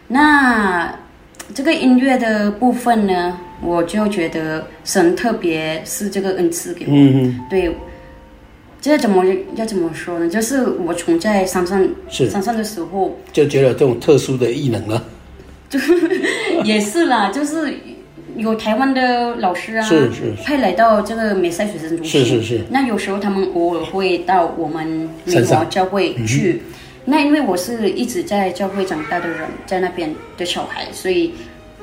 [0.10, 0.96] 那
[1.56, 6.92] 这个音乐的部分呢，我就觉得神特别是这个恩赐给我。
[7.50, 7.76] 对，
[8.80, 9.26] 这怎么
[9.56, 10.30] 要怎么说呢？
[10.30, 15.04] 就是我从在山上山上的时候，就觉得有这种特殊的异能了。
[15.70, 15.80] 就
[16.64, 17.74] 也是啦，就是
[18.38, 22.24] 有台湾的老师啊，是是派来到这个美赛学生中心。
[22.24, 22.62] 是是是。
[22.70, 26.62] 那有时候他们偶尔会到我们美国教会去。
[27.08, 31.34] 那因为我是一直在教会长大的人，在那边的小孩，所以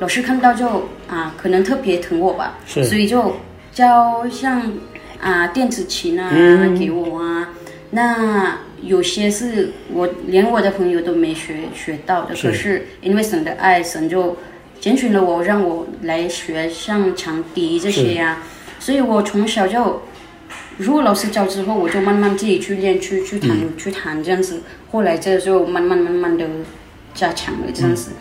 [0.02, 3.36] 老师看到就啊，可能特别疼我吧，所以就
[3.72, 4.72] 教像
[5.20, 7.50] 啊电子琴啊、嗯、给我啊。
[7.90, 14.36] 那有些是我连我的朋友都没学学到的，是可是因为神的爱，神就
[14.80, 18.42] 拣选了我，让我来学像长笛这些呀、啊。
[18.80, 20.02] 所以我从小就。
[20.78, 24.62] 如果老师教之后，我就慢慢自己去练，去去弹，嗯、去弹这样子。
[24.90, 26.44] 后来这就慢慢慢慢的
[27.14, 28.10] 加强了这样子。
[28.10, 28.16] 嗯、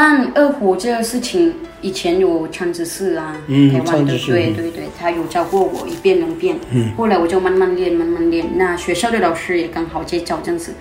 [0.00, 6.56] 但二胡这个事情，以前有唱之士啊，嗯、台湾的，对对对，他有教过我一遍两遍。
[6.70, 8.46] 嗯、后来我就慢慢练，慢慢练。
[8.54, 10.72] 那学校的老师也刚好在教这样子。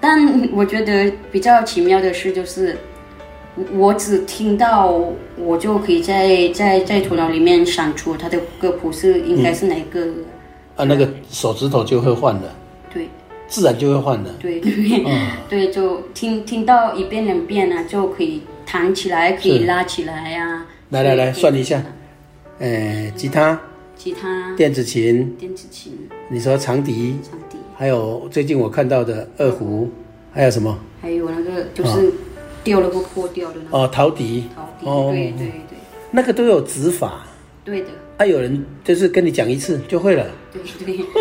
[0.00, 2.74] 但我觉得比较奇妙的事就是。
[3.74, 4.98] 我只听到，
[5.36, 10.24] 我就可以在在在头脑里面想出他的歌谱是应该是哪一个、嗯、
[10.76, 10.84] 啊？
[10.84, 12.50] 那个手指头就会换了。
[13.52, 14.32] 对，自然就会换的。
[14.40, 20.66] 对 对、嗯对，就听听到一遍两遍啊，就可以弹起来，可以拉起来呀、啊。
[20.90, 21.82] 来来来，算一下，
[22.58, 23.60] 呃，吉他、
[23.96, 25.92] 吉他、电子琴、电子琴、
[26.30, 29.90] 你说长笛，长笛，还有最近我看到的二胡，
[30.32, 30.78] 还有什么？
[31.00, 32.12] 还有那个就是
[32.64, 34.44] 掉了或破掉的那个哦，陶笛。
[34.54, 35.78] 陶笛，哦对对对，
[36.10, 37.26] 那个都有指法。
[37.64, 37.88] 对的，
[38.18, 40.26] 啊，有人就是跟你讲一次就会了。
[40.52, 41.04] 对对。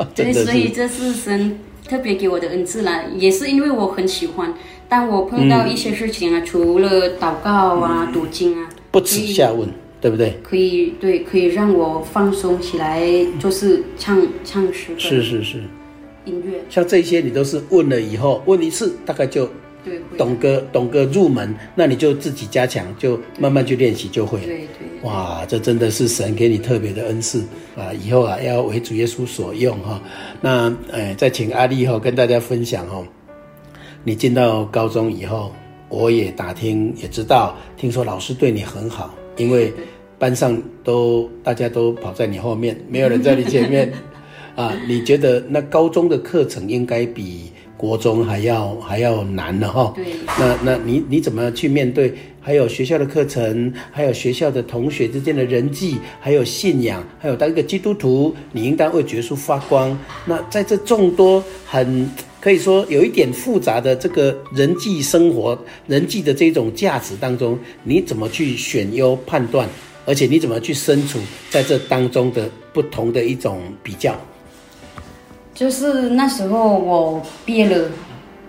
[0.14, 0.72] 真对，所以是。
[0.72, 1.58] 这是神
[1.90, 4.54] 特别给我的恩赐啦，也是因为我很喜欢。
[4.88, 9.68] 但我碰到一些事情啊，除了祷告啊、读经啊，不耻下问，
[10.00, 10.38] 对不对？
[10.40, 13.02] 可以对，可以让我放松起来，
[13.40, 15.58] 就是唱唱诗歌、是是是。
[16.26, 19.48] 音乐，像这些你都是问了以后，问一次大概就
[20.18, 24.46] 懂个懂个入门，那你就自己加强，就慢慢去练习就会了。
[24.46, 25.00] 对对。
[25.02, 27.42] 哇，这真的是神给你特别的恩赐
[27.74, 27.90] 啊！
[28.04, 29.98] 以后啊要为主耶稣所用哈。
[30.42, 33.06] 那呃，再请阿丽哈跟大家分享哦。
[34.04, 35.52] 你进到高中以后，
[35.88, 39.72] 我也打听也知道，听说老师对你很好，因为
[40.18, 43.90] 班上都大家都跑在你后面，没有人在你前面
[44.54, 44.74] 啊。
[44.86, 47.50] 你觉得那高中的课程应该比
[47.80, 49.92] 国中还要还要难了哈？
[49.96, 50.04] 对。
[50.38, 52.12] 那那你你怎么去面对？
[52.42, 59.96] 还有学校的课程，还有学校的同学之间的人际，还有信仰，还有当一个基督徒，你应当为耶稣发光。
[60.26, 62.10] 那在这众多很
[62.40, 69.66] 可以说有一点复杂的这个人际生活、人际的这种价值当中，你怎么去选优判断？
[70.06, 71.18] 而且你怎么去身处
[71.50, 74.18] 在这当中的不同的一种比较？
[75.60, 77.90] 就是那时候我毕业了，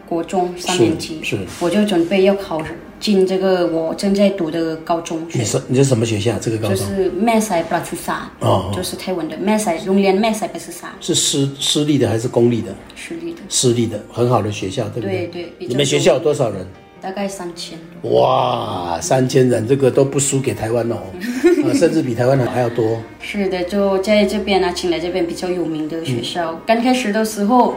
[0.08, 2.62] 国中三年级，是，是我就准备要考
[3.02, 5.40] 进这个我正在读的高中学。
[5.40, 6.40] 你是你是什么学校？
[6.40, 12.74] 这个高中就是 Masai b r a t i s a 哦，就是泰文的 Mesai，龙岩 Mesai Pracusa 是私私立的还是公立的？
[12.96, 13.42] 私立的。
[13.50, 15.28] 私立的，很好的学校，对不对？
[15.28, 15.68] 对对。
[15.68, 16.66] 你们学校有多少人？
[17.02, 17.80] 大概三千。
[18.04, 20.98] 哇，三千人，这个都不输给台湾哦，
[21.66, 23.02] 啊， 甚至比台湾人还要多。
[23.20, 26.62] 是的，就在这边啊，请来这边比较有名的学校。
[26.66, 27.76] 刚、嗯、开始的时候，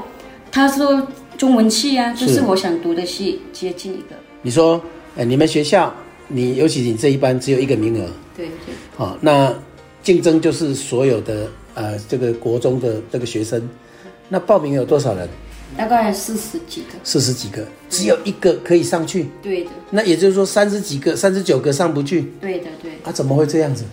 [0.53, 1.09] 他说
[1.39, 4.15] 中文系啊，就是我想读的系，接近一个。
[4.43, 4.79] 你说，
[5.17, 5.93] 哎，你们学校，
[6.29, 8.07] 你尤其你这一班只有一个名额。
[8.37, 8.75] 对对。
[8.95, 9.55] 好、哦，那
[10.03, 13.67] 竞争就是所有的呃这个国中的这个学生，
[14.29, 15.27] 那报名有多少人？
[15.77, 19.27] 大概四十几个，四十几个，只有一个可以上去。
[19.43, 19.71] 对的。
[19.91, 22.33] 那也就是说，三十几个、三十九个上不去。
[22.41, 22.93] 对的，对。
[23.03, 23.85] 啊，怎么会这样子？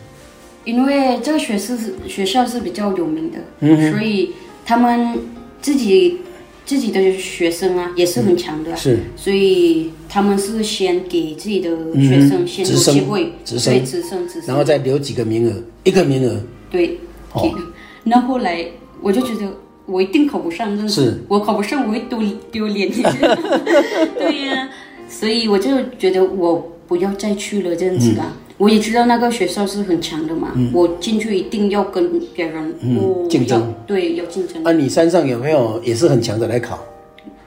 [0.64, 1.76] 因为这个学是
[2.08, 5.20] 学校是比较有名的，嗯，所以他们
[5.60, 6.20] 自己
[6.68, 9.00] 自己的学生啊也是很强的，啊嗯，是。
[9.16, 16.40] 所以他们是先给自己的学生先有机会，直升，对，直升，直升，然后再留几个名额，一个名额。
[16.70, 17.00] 对。
[17.34, 17.50] 哦。
[18.04, 18.64] 那后来
[19.02, 19.52] 我就觉得。
[19.86, 22.22] 我一定考不上，真的是，我考不上，我会丢
[22.52, 22.90] 丢脸。
[24.18, 24.70] 对呀、啊，
[25.10, 28.38] 所以我就觉得我不要再去了，这样子啊、嗯。
[28.58, 34.64] 我也知道那个学校是很强的嘛，嗯、我进去一定要跟别人嗯竞争，对，要竞争。
[34.64, 36.80] 啊，你山上有没有也是很强的来考？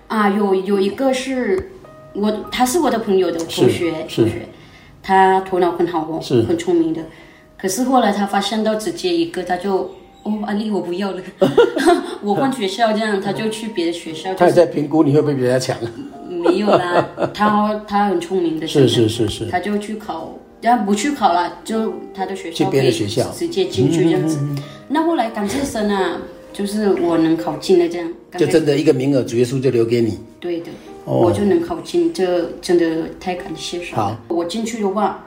[0.08, 1.70] 啊，有有一个是
[2.14, 4.48] 我，他是我的朋友的同学，同学，
[5.02, 7.00] 他头脑很好哦，是很聪明的。
[7.56, 9.90] 可是后来他发现到直接一个，他就。
[10.24, 11.22] 哦，安利，我不要了，
[12.22, 14.34] 我换学校，这样他就去别的学校。
[14.34, 15.76] 他也在评估你会不会比他强？
[16.28, 24.38] 没有啦，他 他很聪明的，是是是是，他就去考，然后不去考了，就他的学校去别的学校直接进去这样子。
[24.40, 24.58] 嗯、
[24.88, 26.22] 那后来感谢神啊，
[26.54, 30.18] 就是我能考进了这样，就真的一个名额，主耶稣就留给你。
[30.40, 30.68] 对的，
[31.04, 33.94] 哦、我就能考进，这真的太感谢神。
[33.94, 35.26] 好，我进去的话，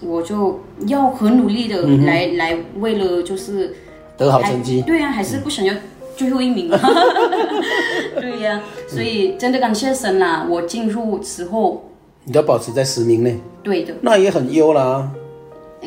[0.00, 3.74] 我就要很努力的来、嗯、来为了就是。
[4.16, 5.74] 得好成绩，对呀、啊，还是不想要
[6.16, 6.78] 最后一名嘛。
[8.20, 10.46] 对呀、啊，所以真的感谢神啦！
[10.48, 11.84] 我进入之后，
[12.24, 15.10] 你都保持在十名内，对的，那也很优啦。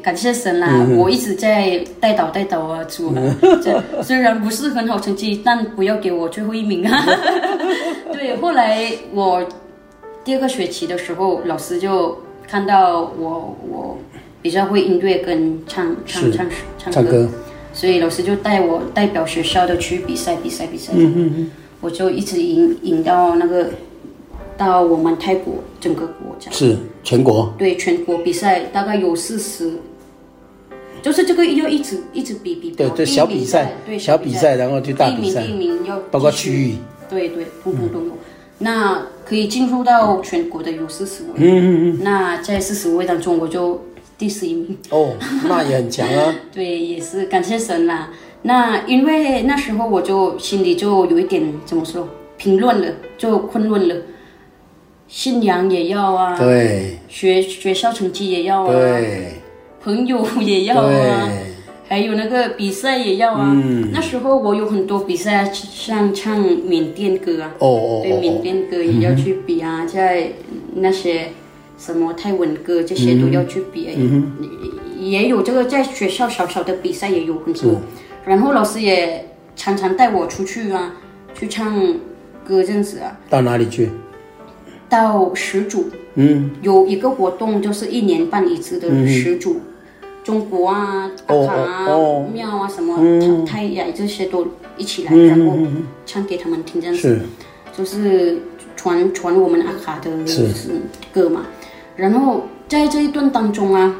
[0.03, 0.67] 感谢神啦！
[0.71, 3.36] 嗯、我一直在带导带导啊，主、嗯。
[3.61, 7.03] 这虽然不是很好成绩，但不要给我最后一名啊。
[8.13, 9.43] 对，后来我
[10.23, 12.17] 第二个学期的时候，老师就
[12.47, 13.97] 看到我，我
[14.41, 17.01] 比较会音乐跟唱唱唱唱歌。
[17.01, 17.30] 唱歌
[17.80, 20.91] 所以老师就带我代表学校的去比赛，比赛，比赛。
[20.93, 21.51] 嗯嗯嗯。
[21.80, 23.69] 我就一直赢赢到那个，
[24.57, 26.51] 到我们泰国整个国家。
[26.51, 26.75] 是
[27.05, 27.53] 全国。
[27.57, 29.71] 对，全国比赛大概有四十，
[31.01, 32.71] 就是这个要一直一直比比。
[32.71, 35.43] 对，对小比赛，对小比赛，然后就大比赛。
[35.43, 36.75] 第一名，第一名要包括区域。
[37.09, 38.11] 对对，通通都有。
[38.57, 41.30] 那可以进入到全国的有四十位。
[41.38, 41.99] 嗯嗯嗯。
[42.03, 43.82] 那在四十位当中，我就。
[44.20, 45.15] 第十一名哦，
[45.47, 46.36] 那也很强啊。
[46.53, 48.11] 对，也是感谢神啦。
[48.43, 52.07] 那因为那时候我就心里就有一点怎么说，
[52.38, 53.95] 评论了，就困论了。
[55.07, 59.34] 信仰也要啊，对，学学校成绩也要啊，对，
[59.82, 61.28] 朋友也要啊，
[61.88, 63.51] 还有那个比赛也要啊。
[63.51, 70.34] 嗯，那时候我有很多比赛，像唱缅甸歌啊，哦哦，对，缅甸歌也要去比啊，在
[70.76, 71.30] 那些
[71.80, 74.34] 什么泰文歌这些都要去比，嗯，
[74.99, 77.80] 也有这个在学校小小的比赛也有很多，
[78.25, 80.95] 然后老师也常常带我出去啊，
[81.34, 81.95] 去唱
[82.45, 83.17] 歌这样子啊。
[83.30, 83.89] 到哪里去？
[84.89, 89.61] 到十组，嗯，有一个活动就是一年办一次的十组，嗯、
[90.23, 91.88] 中国啊、阿卡啊、
[92.34, 95.57] 庙、哦、啊什么、嗯、泰雅这些都一起来，嗯、然后
[96.05, 97.21] 唱给他们听，这样子，是。
[97.77, 98.39] 就是
[98.75, 100.11] 传传我们阿卡的
[101.13, 101.45] 歌嘛。
[102.00, 103.95] 然后在这一段当中啊，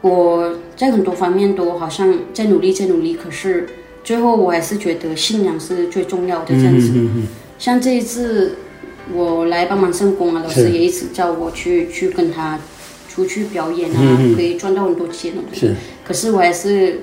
[0.00, 3.68] 我在很多方面都好像在努力，在努力，可是
[4.02, 6.88] 最后我还是觉得信仰是最重要的，这样子。
[6.88, 7.22] 嗯嗯嗯、
[7.58, 8.56] 像这一次。
[9.10, 12.58] 我来帮忙圣工啊，老师也一直叫我去去跟他
[13.08, 15.32] 出去表演啊，嗯、可以赚到很多钱。
[15.54, 15.74] 是，
[16.04, 17.00] 可是我还是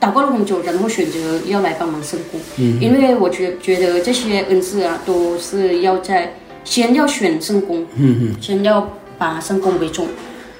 [0.00, 8.88] 祷告了很久，然后选择要来帮忙圣工，嗯、因为我觉觉得这些恩赐啊，都是要在先要选圣工，嗯、先要
[9.18, 10.06] 把圣工为重，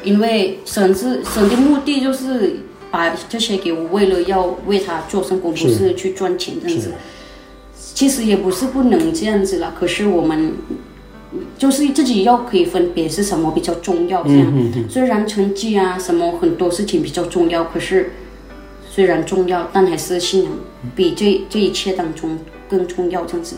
[0.03, 2.57] 因为神是神的目的就是
[2.91, 6.93] 把这些给我，为了要为他做圣工，不是去赚钱这样子。
[7.95, 10.53] 其实也不是不能这样子啦，可是我们
[11.59, 14.53] 就是自己要可以分别是什么比较重要这样。
[14.55, 18.13] 嗯嗯、虽然成绩啊什么很多事情比较重要，可是
[18.91, 20.53] 虽然重要，但还是信仰
[20.95, 22.39] 比这这一切当中
[22.69, 23.57] 更重要这样子。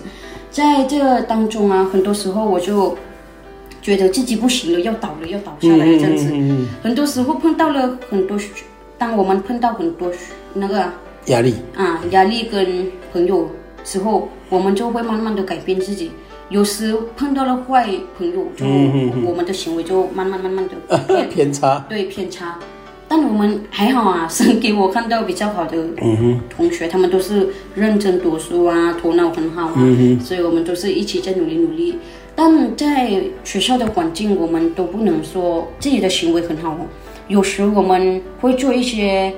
[0.53, 2.97] 在这当中啊，很多时候我就
[3.89, 6.31] 觉得自己不行了，要倒了，要倒下来这样子。
[6.83, 8.39] 很多时候碰到了很多，
[8.99, 10.13] 当我们碰到很多
[10.53, 10.85] 那个
[11.27, 13.49] 压力啊，压力跟朋友。
[13.85, 16.11] 之后，我们就会慢慢的改变自己。
[16.51, 18.67] 有时碰到了坏朋友，就
[19.25, 21.87] 我们的行为就慢慢慢慢的偏 偏差。
[21.89, 22.59] 对，偏差。
[23.09, 25.79] 但我们还好啊，是给我看到比较好的
[26.51, 29.75] 同学，他们都是认真读书啊，头脑很好啊，
[30.23, 31.97] 所以我们都是一起在努力努力。
[32.41, 36.87] 但在学校的环境，我们都不能说自己的行为很好哦。
[37.27, 39.35] 有时我们会做一些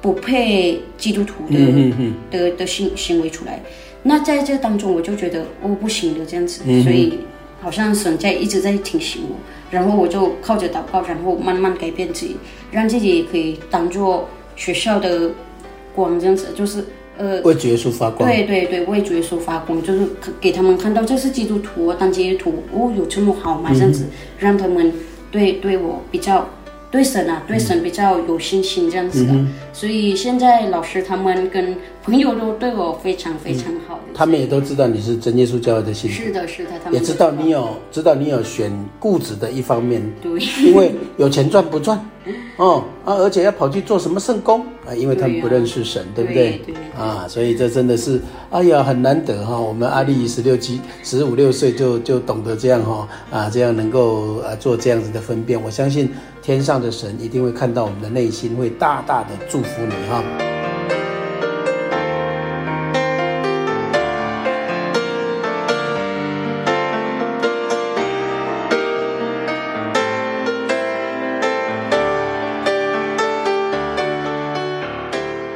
[0.00, 1.92] 不配基督徒的
[2.30, 3.60] 的的行行为出来。
[4.04, 7.18] 那在这当中，我就觉得我、哦、不行的这样子，嗯、所以
[7.60, 9.34] 好像神在一直在提醒我，
[9.72, 12.36] 然后我就靠着祷告，然后慢慢改变自己，
[12.70, 15.32] 让自己可以当做学校的
[15.92, 16.84] 光这样子，就是
[17.16, 18.28] 呃为主耶稣发光。
[18.28, 20.06] 对对对，为主耶稣发光，就是
[20.40, 24.06] 给他们看到这是基督徒，当基督徒哦有这么好嘛，这样子，
[24.38, 24.92] 让他们
[25.30, 26.48] 对对我比较。
[26.94, 33.98] 对神啊，对神比较有信心这样子的，嗯、所以现在老师他们跟朋友都对我非常非常好。
[34.14, 36.16] 他们也都知道你是真耶稣教会的信徒。
[36.16, 38.70] 是的，是的，他们也知道你有知道你有选
[39.00, 40.00] 固执的一方面。
[40.22, 41.98] 对，因为有钱赚不赚？
[42.58, 44.94] 哦啊，而且要跑去做什么圣工啊？
[44.96, 46.60] 因为他们不认识神，对，不对？
[46.96, 48.20] 啊，所以这真的是
[48.50, 49.62] 哎呀很难得哈、哦。
[49.62, 56.08] 我们阿丽十六七十五六岁就就懂得这样哈啊，这样能够啊做这样子的分辨，我相信。
[56.44, 60.22] 天上的神一定会看到我们的内心，会大大的祝福你哈。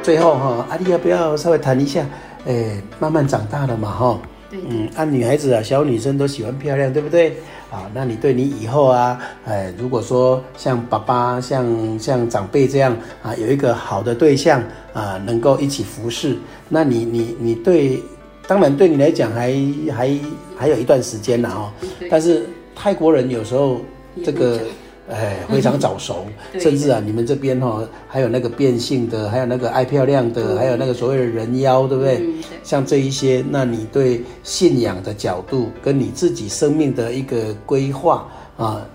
[0.01, 2.03] 最后哈，阿丽要不要稍微谈一下？
[2.47, 4.19] 哎，慢慢长大了嘛哈。
[4.49, 7.37] 对，嗯，啊、女孩子啊，小女生都喜欢漂亮，对不对？
[7.71, 16.35] 啊，那你对你以后啊，哎，如果说像爸爸、像像长辈这样啊，有一个好的对象啊，能够一起服侍，
[16.67, 18.01] 那你你你对，
[18.47, 19.53] 当然对你来讲还
[19.95, 20.17] 还
[20.57, 21.71] 还有一段时间了哦。
[22.09, 22.45] 但是
[22.75, 23.81] 泰国人有时候
[24.23, 24.61] 这个。
[25.09, 32.17] 哎，非常早熟，嗯、甚至啊，你们这边哈、哦，还有那个变性的，还有那个爱漂亮的，还有那个所谓的人妖，对不对？
[32.17, 38.85] 嗯、对，像这一些，那你对信仰的角度，跟你自己生命的一个规划啊，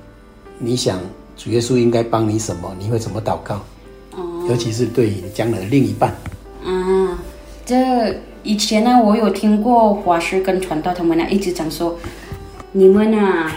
[0.58, 1.00] 你想
[1.36, 2.72] 主耶稣应该帮你什么？
[2.78, 3.56] 你会怎么祷告？
[4.12, 6.14] 哦，尤其是对将来的另一半。
[6.64, 7.18] 啊，
[7.66, 11.98] 这以前呢，我有听过华师跟传道他们呢一直讲说，
[12.70, 13.50] 你们啊。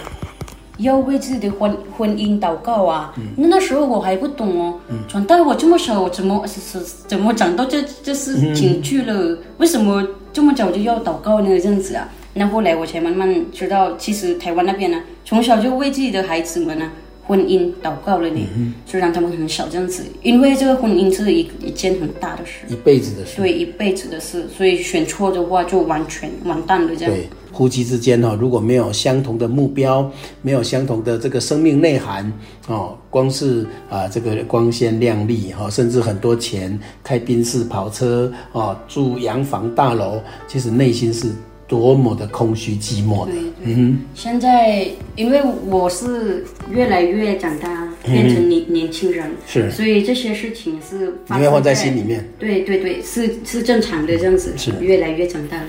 [0.78, 3.14] 要为自己的婚婚姻祷告啊！
[3.36, 9.14] 那、嗯、那时候我还不懂哦，传道、嗯、我这么小，我怎么是是怎么长到这这事情去了？
[9.14, 11.60] 嗯、为什么这么早就要祷告呢？
[11.60, 12.08] 这样子啊？
[12.34, 16.92] 那后来我才慢慢知道，其实台湾那边呢，从小就为自己的孩子们呢
[17.28, 18.40] 婚姻祷告了呢，
[18.86, 27.14] 就让他们很少这样子，因为这个婚姻是一一件很大的事，一辈子的事，对，一辈子的事，所以选错的话就完全完蛋了这样。
[27.14, 30.10] 对，夫妻之间哈，如果没有相同的目标，
[30.42, 32.32] 没有相同的这个生命内涵
[32.68, 41.28] 哦，光是啊这个光鲜亮丽哈，甚至很多钱，开宾士跑车哦，住洋房大楼，其实内心是。
[41.68, 43.52] 多么的空虚寂寞的，对对。
[43.66, 44.00] 嗯哼。
[44.16, 44.88] 现在
[45.18, 52.26] 因为我是越来越长大，变成年年轻人，是，所以这些事情是你会放在心里面。
[52.40, 54.54] 对对对，是是正常的这样子。
[54.56, 54.72] 是。
[54.80, 55.68] 越来越长大了，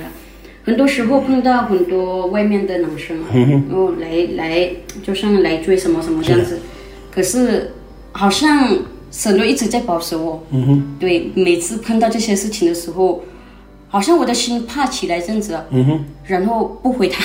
[0.63, 4.71] 很多时候碰到很多外面的男生，然后来来
[5.03, 6.61] 就像来追什么什么这样子，
[7.11, 7.73] 可是
[8.13, 8.79] 好像
[9.11, 10.47] 神都一直在保守我。
[10.53, 10.97] 嗯哼。
[11.01, 13.25] 对，每次碰到这些事情的时候。
[13.89, 17.25] 好像我的心怕起来这样子，嗯哼，然后不回他，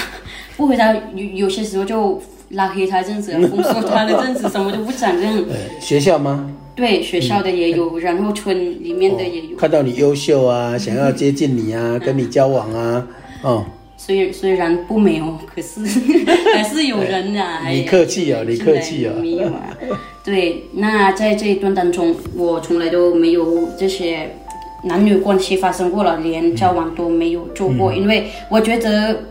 [0.55, 5.43] 不回他，有有些时候就拉黑他这样子， 封锁他的这样子，什么都不讲这样。
[5.81, 6.49] 学校吗？
[6.75, 9.57] 对，学校的也有，然后村里面的也有。
[9.57, 13.07] 看到你优秀啊，想要接近你啊，跟你交往啊，
[13.43, 13.65] 哦。
[13.95, 15.81] 虽虽然不美哦，可是
[16.55, 17.67] 还是有人啊。
[17.69, 19.13] 你客气哦，你客气哦。
[19.19, 19.77] 没有啊。
[20.23, 24.37] 对，那在这一段当中，我从来都没有这些。
[24.83, 29.23] 男女关系发生过了，连交往都没有做过，嗯、因为我觉得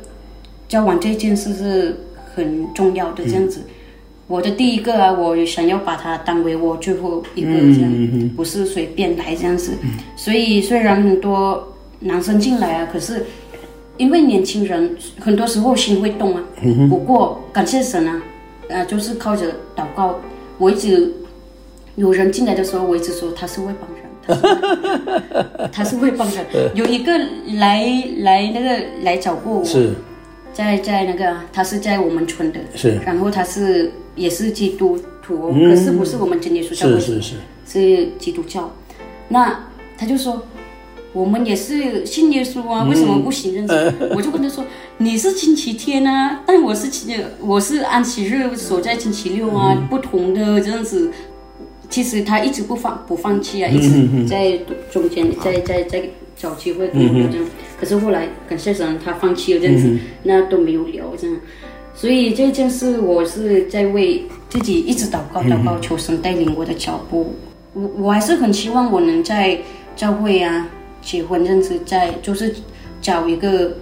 [0.69, 1.97] 交往这件事是
[2.35, 3.23] 很重要的。
[3.25, 3.71] 这样子，嗯、
[4.29, 9.73] 我的第一个啊，我想要把它当为我最后一个，这样、不是随便来这样子。
[9.83, 13.27] 嗯、所以虽然很多男生进来啊，可是
[13.99, 16.43] 因为年轻人很多时候心会动啊。
[16.63, 18.23] 嗯、不过感谢神啊，
[18.69, 20.19] 呃，就是靠着祷告，
[20.57, 21.13] 我一直
[21.97, 24.12] 有人进来的时候，我一直说他是外邦人。
[25.73, 27.13] 他是会帮的，有一个
[27.55, 29.95] 来来那个来找过我，是。
[30.55, 37.35] 在在那个他是在我们村的，是，然后他是也是基督徒，嗯、可是不是我们真耶稣教会，是是是，
[37.67, 38.71] 是基督教。
[39.29, 39.59] 那
[39.97, 40.43] 他就说，
[41.15, 43.55] 我们也是信耶稣啊，为什么不行？
[43.55, 44.63] 这样子，嗯、我就跟他说，
[44.99, 46.87] 你是星期天啊，但我是
[47.41, 51.11] 我是安息日所在星期六啊，嗯、不同的这样子。
[51.93, 54.59] 其实他一直不放不放弃啊，一直在
[54.91, 56.03] 中间，在在在
[56.35, 57.47] 找机会跟我这样。
[57.79, 61.37] 可是后来感谢神，他放弃了这样子，那都没有聊这样。
[61.95, 67.35] 所以这件事，我是在为自己一直祷告祷告，求神带领我的脚步。
[67.75, 69.59] 我我还是很希望我能在
[69.95, 70.67] 教会啊
[71.03, 72.55] 结婚这样子，在就是
[73.03, 73.77] 找一个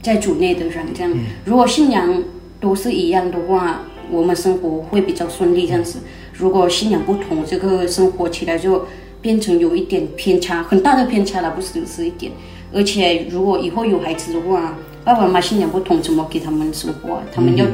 [0.00, 1.12] 在主内的人这样。
[1.44, 2.22] 如果信仰
[2.60, 3.82] 都是一样的话，
[4.12, 5.98] 我们生活会比较顺利这样子。
[6.32, 8.86] 如果信仰不同，这个生活起来就
[9.20, 12.32] 变成有一点偏差，很大的偏差了，不是是一点。
[12.72, 17.22] 而且如果以后有孩子的话，爸爸妈妈信仰不同，怎么给他们生活啊？
[17.32, 17.66] 他们要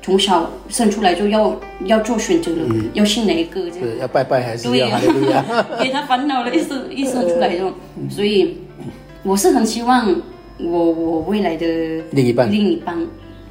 [0.00, 3.98] 从小生出来就要要做选择了，嗯、要信哪一个这样？
[4.00, 4.88] 要拜拜还是要？
[5.00, 7.72] 对呀， 给他烦恼了，一生一生出来就，
[8.08, 8.58] 所以
[9.24, 10.14] 我是很希望
[10.58, 11.66] 我我未来的
[12.12, 12.96] 另一半另一半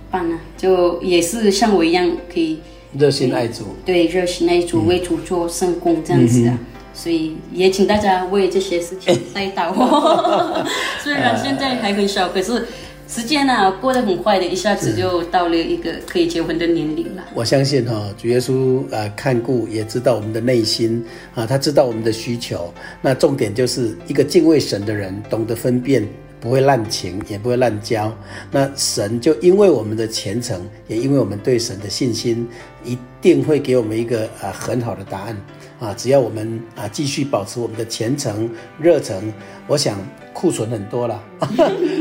[0.10, 2.60] 伴呢，就也是像我一样可以。
[2.98, 6.58] 热心爱主，对，热心爱主，为主做圣工这样子啊，
[6.94, 10.64] 所以也请大家为这些事情带祷我。
[11.04, 12.68] 虽然现在还很小，可是
[13.08, 17.24] 时间呢过得很快的，一下子就到了一个可以结婚的年龄了。
[17.34, 22.72] 我相信哈，主耶稣啊看顾，也知道我们的内心啊，他知道我们的需求。
[23.02, 26.08] 那重点就是一个敬畏神的人，懂得分辨。
[26.44, 28.14] 不会滥情，也不会滥交。
[28.52, 32.46] 那神就因为我们的虔诚，也因为我们对神的信心，
[32.84, 35.38] 一定会给我们一个啊很好的答案
[35.80, 35.94] 啊！
[35.98, 39.32] 只要我们啊继续保持我们的虔诚热诚，
[39.68, 39.98] 我想
[40.34, 41.24] 库存很多了。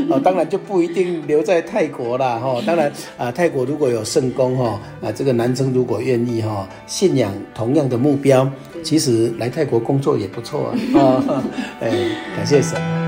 [0.09, 2.61] 啊， 当然就不一定留在泰国了哈。
[2.65, 8.51] 当然啊，泰国如果有圣工哈啊，这个男生如果愿意哈，信仰同样的目标，
[8.83, 11.23] 其实来泰国工作也不错啊。
[11.79, 11.89] 哎，
[12.35, 13.02] 感谢神。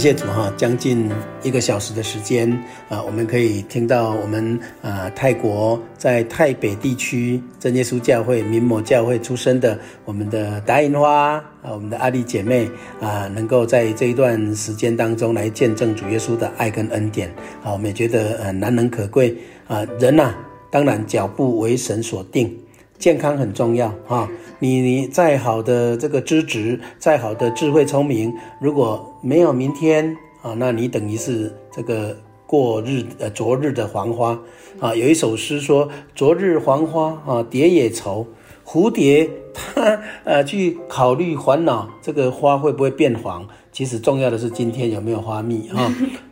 [0.00, 1.10] 谢主哈，将近
[1.42, 2.50] 一个小时的时间
[2.88, 12.66] 啊，我们可以听到我们啊泰国在泰北地区真耶稣教会明摩教会出生的我们的达银花啊，我们的阿丽姐妹
[12.98, 17.28] 啊，能够在这一段时间当中来见证主耶稣的爱跟恩典
[17.62, 19.36] 啊，我们也觉得呃难能可贵
[19.68, 19.86] 啊。
[19.98, 20.34] 人呐，
[20.70, 22.58] 当然脚步为神所定。
[23.00, 24.28] 健康很重要哈，
[24.58, 32.14] 你你再好的这个资质，再好的智慧聪明，如果没有明天啊，那你等于是这个
[32.46, 34.38] 过日呃昨日的黄花
[34.78, 34.94] 啊。
[34.94, 38.26] 有一首诗说：“昨日黄花啊，蝶也愁。
[38.66, 43.48] 蝴蝶它呃去考虑烦恼，这个花会不会变黄？
[43.72, 45.90] 其实重要的是今天有没有花蜜啊。”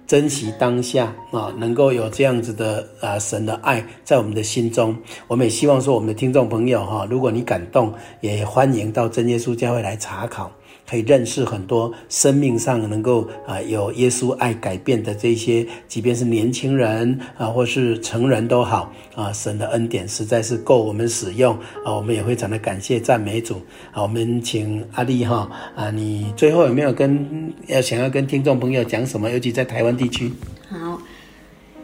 [0.08, 4.96] 珍惜当下啊，能够有这样子的啊神的爱在我们的心中，
[5.26, 7.92] 我们也希望说我们的听众朋友哈，如果你感动，
[8.22, 10.50] 也欢迎到真耶稣教会来查考。
[10.88, 21.54] 可以认识很多生命上能够啊有耶稣爱改变的这些，即便是年轻人啊，或是成人都好啊，神的恩典实在是够我们使用
[21.84, 23.60] 啊，我们也非常的感谢赞美主。
[23.92, 29.30] 啊，我们请阿丽哈啊，你最后有没有跟要想要跟听众朋友讲什么？
[29.30, 30.32] 尤其在台湾地区。
[30.70, 31.00] 好，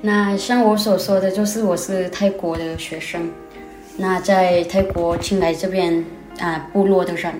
[0.01, 3.30] 那像我所说的就是我是泰国的学生，
[3.99, 6.05] 那在泰国清莱这边
[6.39, 7.35] 啊部落的人。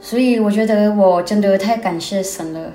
[0.00, 2.72] 所以我觉得我真的太感谢神了，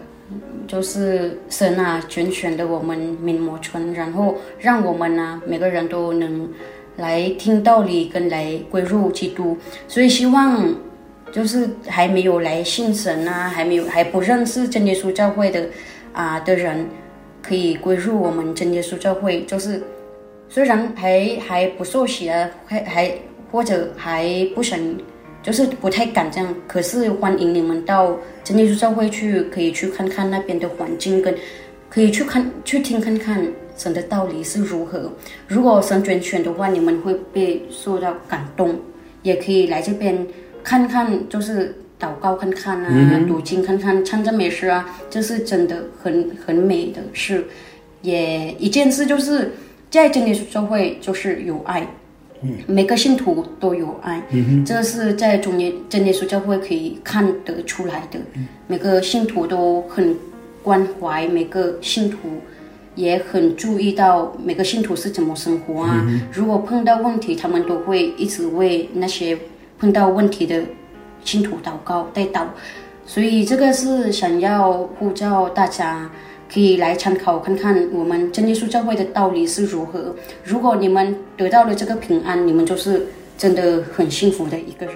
[0.67, 6.49] 就是神啊拣选的我们明摩村，然后让我们啊每个人都能
[6.97, 9.57] 来听道理跟来归入基督。
[9.87, 10.75] 所以希望
[11.31, 15.65] 就是还没有来信神啊，还没有还不认识真耶稣教会的
[16.11, 16.85] 啊的人，
[17.41, 19.43] 可以归入我们真耶稣教会。
[19.45, 19.81] 就是
[20.49, 23.11] 虽然还还不受洗啊，还还
[23.49, 24.77] 或者还不想。
[25.43, 31.35] 就是不太敢这样，可是欢迎你们到真耶稣教会去，可以去看看那边的环境，跟
[31.89, 35.11] 可以去看去听看看神的道理是如何。
[35.47, 38.79] 如果神拣选的话，你们会被受到感动，
[39.21, 40.25] 也可以来这边
[40.63, 47.45] 看看，就是祷告看看啊，嗯、读经看看，唱赞美诗啊，这是真的很很美的事。
[48.01, 49.51] 也一件事就是
[49.89, 51.85] 在真耶稣教会就是有爱。
[52.67, 54.21] 每个信徒都有爱，
[54.65, 58.19] 这是在中年真耶稣教会可以看得出来的。
[58.33, 60.15] 嗯、每个信徒都很
[60.61, 62.17] 关怀每个信徒，
[62.95, 66.03] 也很注意到每个信徒是怎么生活啊。
[66.07, 69.37] 嗯、如果碰到问题，他们都会一直为那些
[69.79, 70.63] 碰到问题的
[71.23, 72.45] 信徒祷告代祷。
[73.05, 76.09] 所以这个是想要呼召大家。
[76.53, 80.15] 可以来参考看看我们真耶稣教会的道理是如何。
[80.43, 84.95] 如果你们得到了这个平安，你们就是真的很幸福的一个人。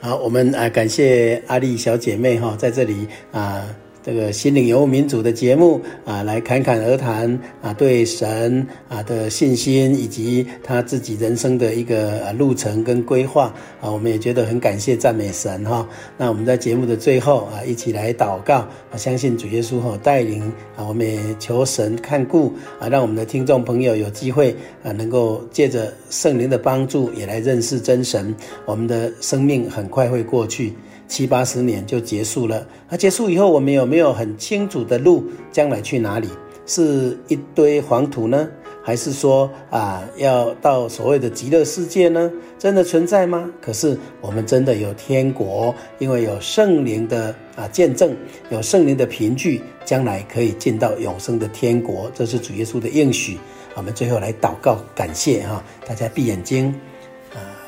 [0.00, 3.62] 好，我们啊感谢阿丽小姐妹哈，在这里啊。
[4.04, 15.88] 这个心灵游牧民族的节目啊，来侃侃而谈啊，对神啊的信心，以及他自己人生的一个啊路程跟规划啊，我们也觉得很感谢赞美神哈。
[16.18, 18.56] 那我们在节目的最后啊，一起来祷告，
[18.90, 20.42] 啊，相信主耶稣哈带领
[20.76, 28.34] 啊，我们也求神看顾啊，让我们的听众朋友有机会啊，能够借着圣灵的帮助，也来认识真神。
[28.64, 30.72] 我们的生命很快会过去。
[31.12, 36.26] 七八十年就结束了，那结束以后，我们有没有很清楚的路，将来去哪里？
[36.64, 38.48] 是一堆黄土呢，
[38.82, 42.32] 还是说啊，要到所谓的极乐世界呢？
[42.58, 43.50] 真的存在吗？
[43.60, 48.16] 可是我们真的有天国，因为有圣灵的啊见证，
[48.48, 53.36] 有圣灵的凭据，将来可以进到永生的天国，这是主耶稣的应许。
[53.74, 56.74] 我们最后来祷告，感谢哈，大家闭眼睛。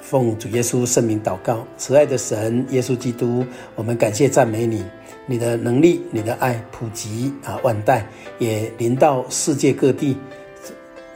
[0.05, 3.43] 奉主耶稣圣名祷告，慈爱的神耶稣基督，
[3.75, 4.85] 我们感谢赞美你，
[5.25, 8.07] 你的能力，你的爱普及啊万代，
[8.39, 10.15] 也临到世界各地。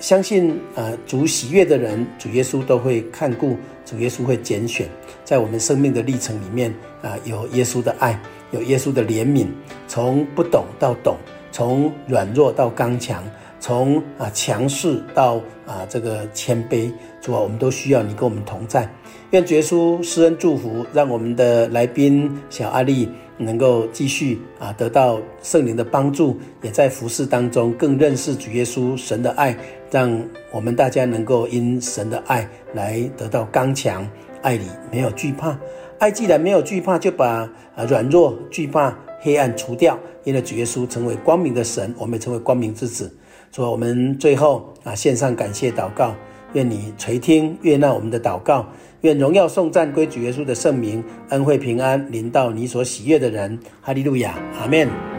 [0.01, 4.89] 相信啊主喜悦的人，主耶稣都会看顾，主耶稣会拣选，
[5.22, 8.18] 在我们生命的历程里面啊有耶稣的爱，
[8.53, 9.49] 有耶稣的怜悯，
[9.86, 11.14] 从不懂到懂，
[11.53, 13.22] 从软弱到刚强。
[13.61, 15.37] 从啊强势到
[15.67, 18.89] 啊这个谦卑，主啊，我们都需要你跟我们同在。
[19.31, 29.55] 愿主耶稣施恩祝福，让我们的来宾小阿丽能够继续啊得到圣灵的帮助，也在服侍当中更认识主耶稣神的爱，
[29.91, 30.19] 让
[30.51, 34.09] 我们大家能够因神的爱来得到刚强。
[34.41, 35.59] 爱里没有惧怕，
[35.99, 43.13] 爱既然没有惧怕，就把啊软弱、惧怕、黑暗除掉，因为主耶稣成为光明的神，我们也成为光明之子。
[43.51, 46.15] 说我们最后啊，献上感谢祷告，
[46.53, 48.67] 愿你垂听悦纳我们的祷告，
[49.01, 55.18] 愿荣耀颂赞归主耶稣的圣名，恩惠平安临到你所喜悦的人，哈利路亚，阿门。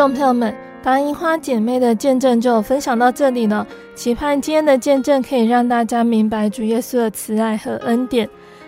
[0.00, 8.26] 众朋友们，白樱花姐妹的见证就分享到这里了，期盼今天的见证可以让大家明白主耶稣的慈爱和恩典。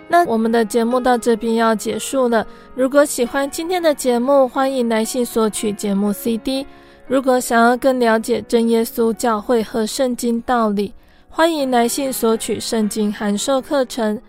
[0.09, 2.47] 那我们的节目到这边要结束了。
[2.75, 6.67] 如果喜欢今天的节目，欢迎来信索取节目 CD。
[7.07, 10.93] 如果想要更了解真耶稣教会和圣经道理，
[11.31, 14.21] 欢迎来信索取圣经函授课程。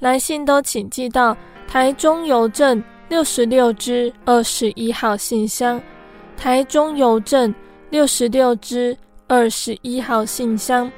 [0.00, 1.36] 来信都请寄到
[1.68, 5.78] 台中邮政六十六支二十一号信箱。
[6.36, 7.52] 台中邮政
[7.90, 10.90] 六十六支二十一号信箱，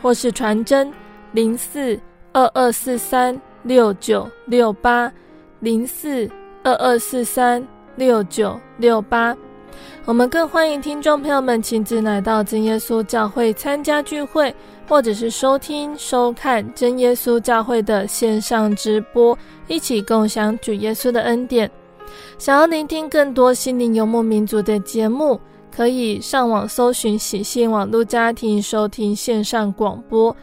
[0.00, 0.92] 或是传真
[1.32, 1.98] 零四
[2.32, 5.12] 二二四三六九六八
[5.60, 6.30] 零四
[6.62, 7.66] 二二四三
[7.96, 9.36] 六九六八。
[10.04, 14.54] 我们更欢迎听众朋友们亲自来到真耶稣教会参加聚会，
[14.86, 19.36] 或者是收听收看真耶稣教会的线上直播，
[19.66, 21.68] 一起共享主耶稣的恩典。
[22.38, 25.40] 想要聆听更多心灵游牧民族的节目，
[25.74, 30.34] 可以上网搜寻喜信网络家庭收听线上广播。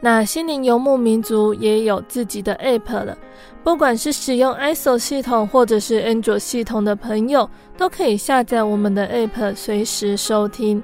[0.00, 3.16] 那心灵游牧民族也有自己的 App 了，
[3.62, 7.48] 不管是使用 ISO 系统或者是 Android 系统的朋友，
[7.78, 10.82] 都可以下载我们的 App，随时收听。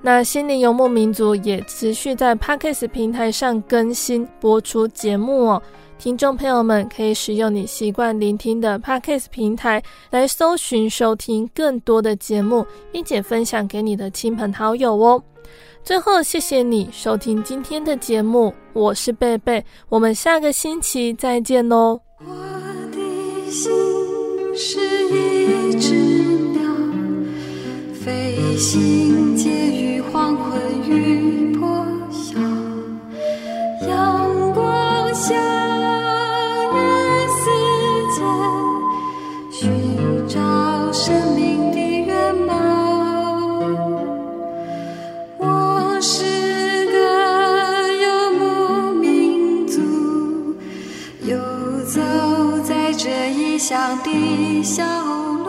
[0.00, 5.62] 那心灵游牧民族也持续在 Podcast 平台上更新播出节目哦。
[6.02, 9.80] 听众朋友们可以使用你习惯聆听的 Podcast 平台
[10.10, 15.22] 来搜寻收听更多的节目，并且分享给你的亲朋好友哦。
[15.84, 22.00] 最后，谢谢你收听今天的节目，我是贝贝，我们下个星期再见喽。
[22.18, 22.34] 我
[22.90, 23.70] 的心
[24.56, 25.94] 是一只
[26.50, 26.62] 鸟，
[27.94, 32.36] 飞行介于黄昏与破晓，
[33.86, 35.61] 阳光下。
[53.72, 55.41] 乡的小。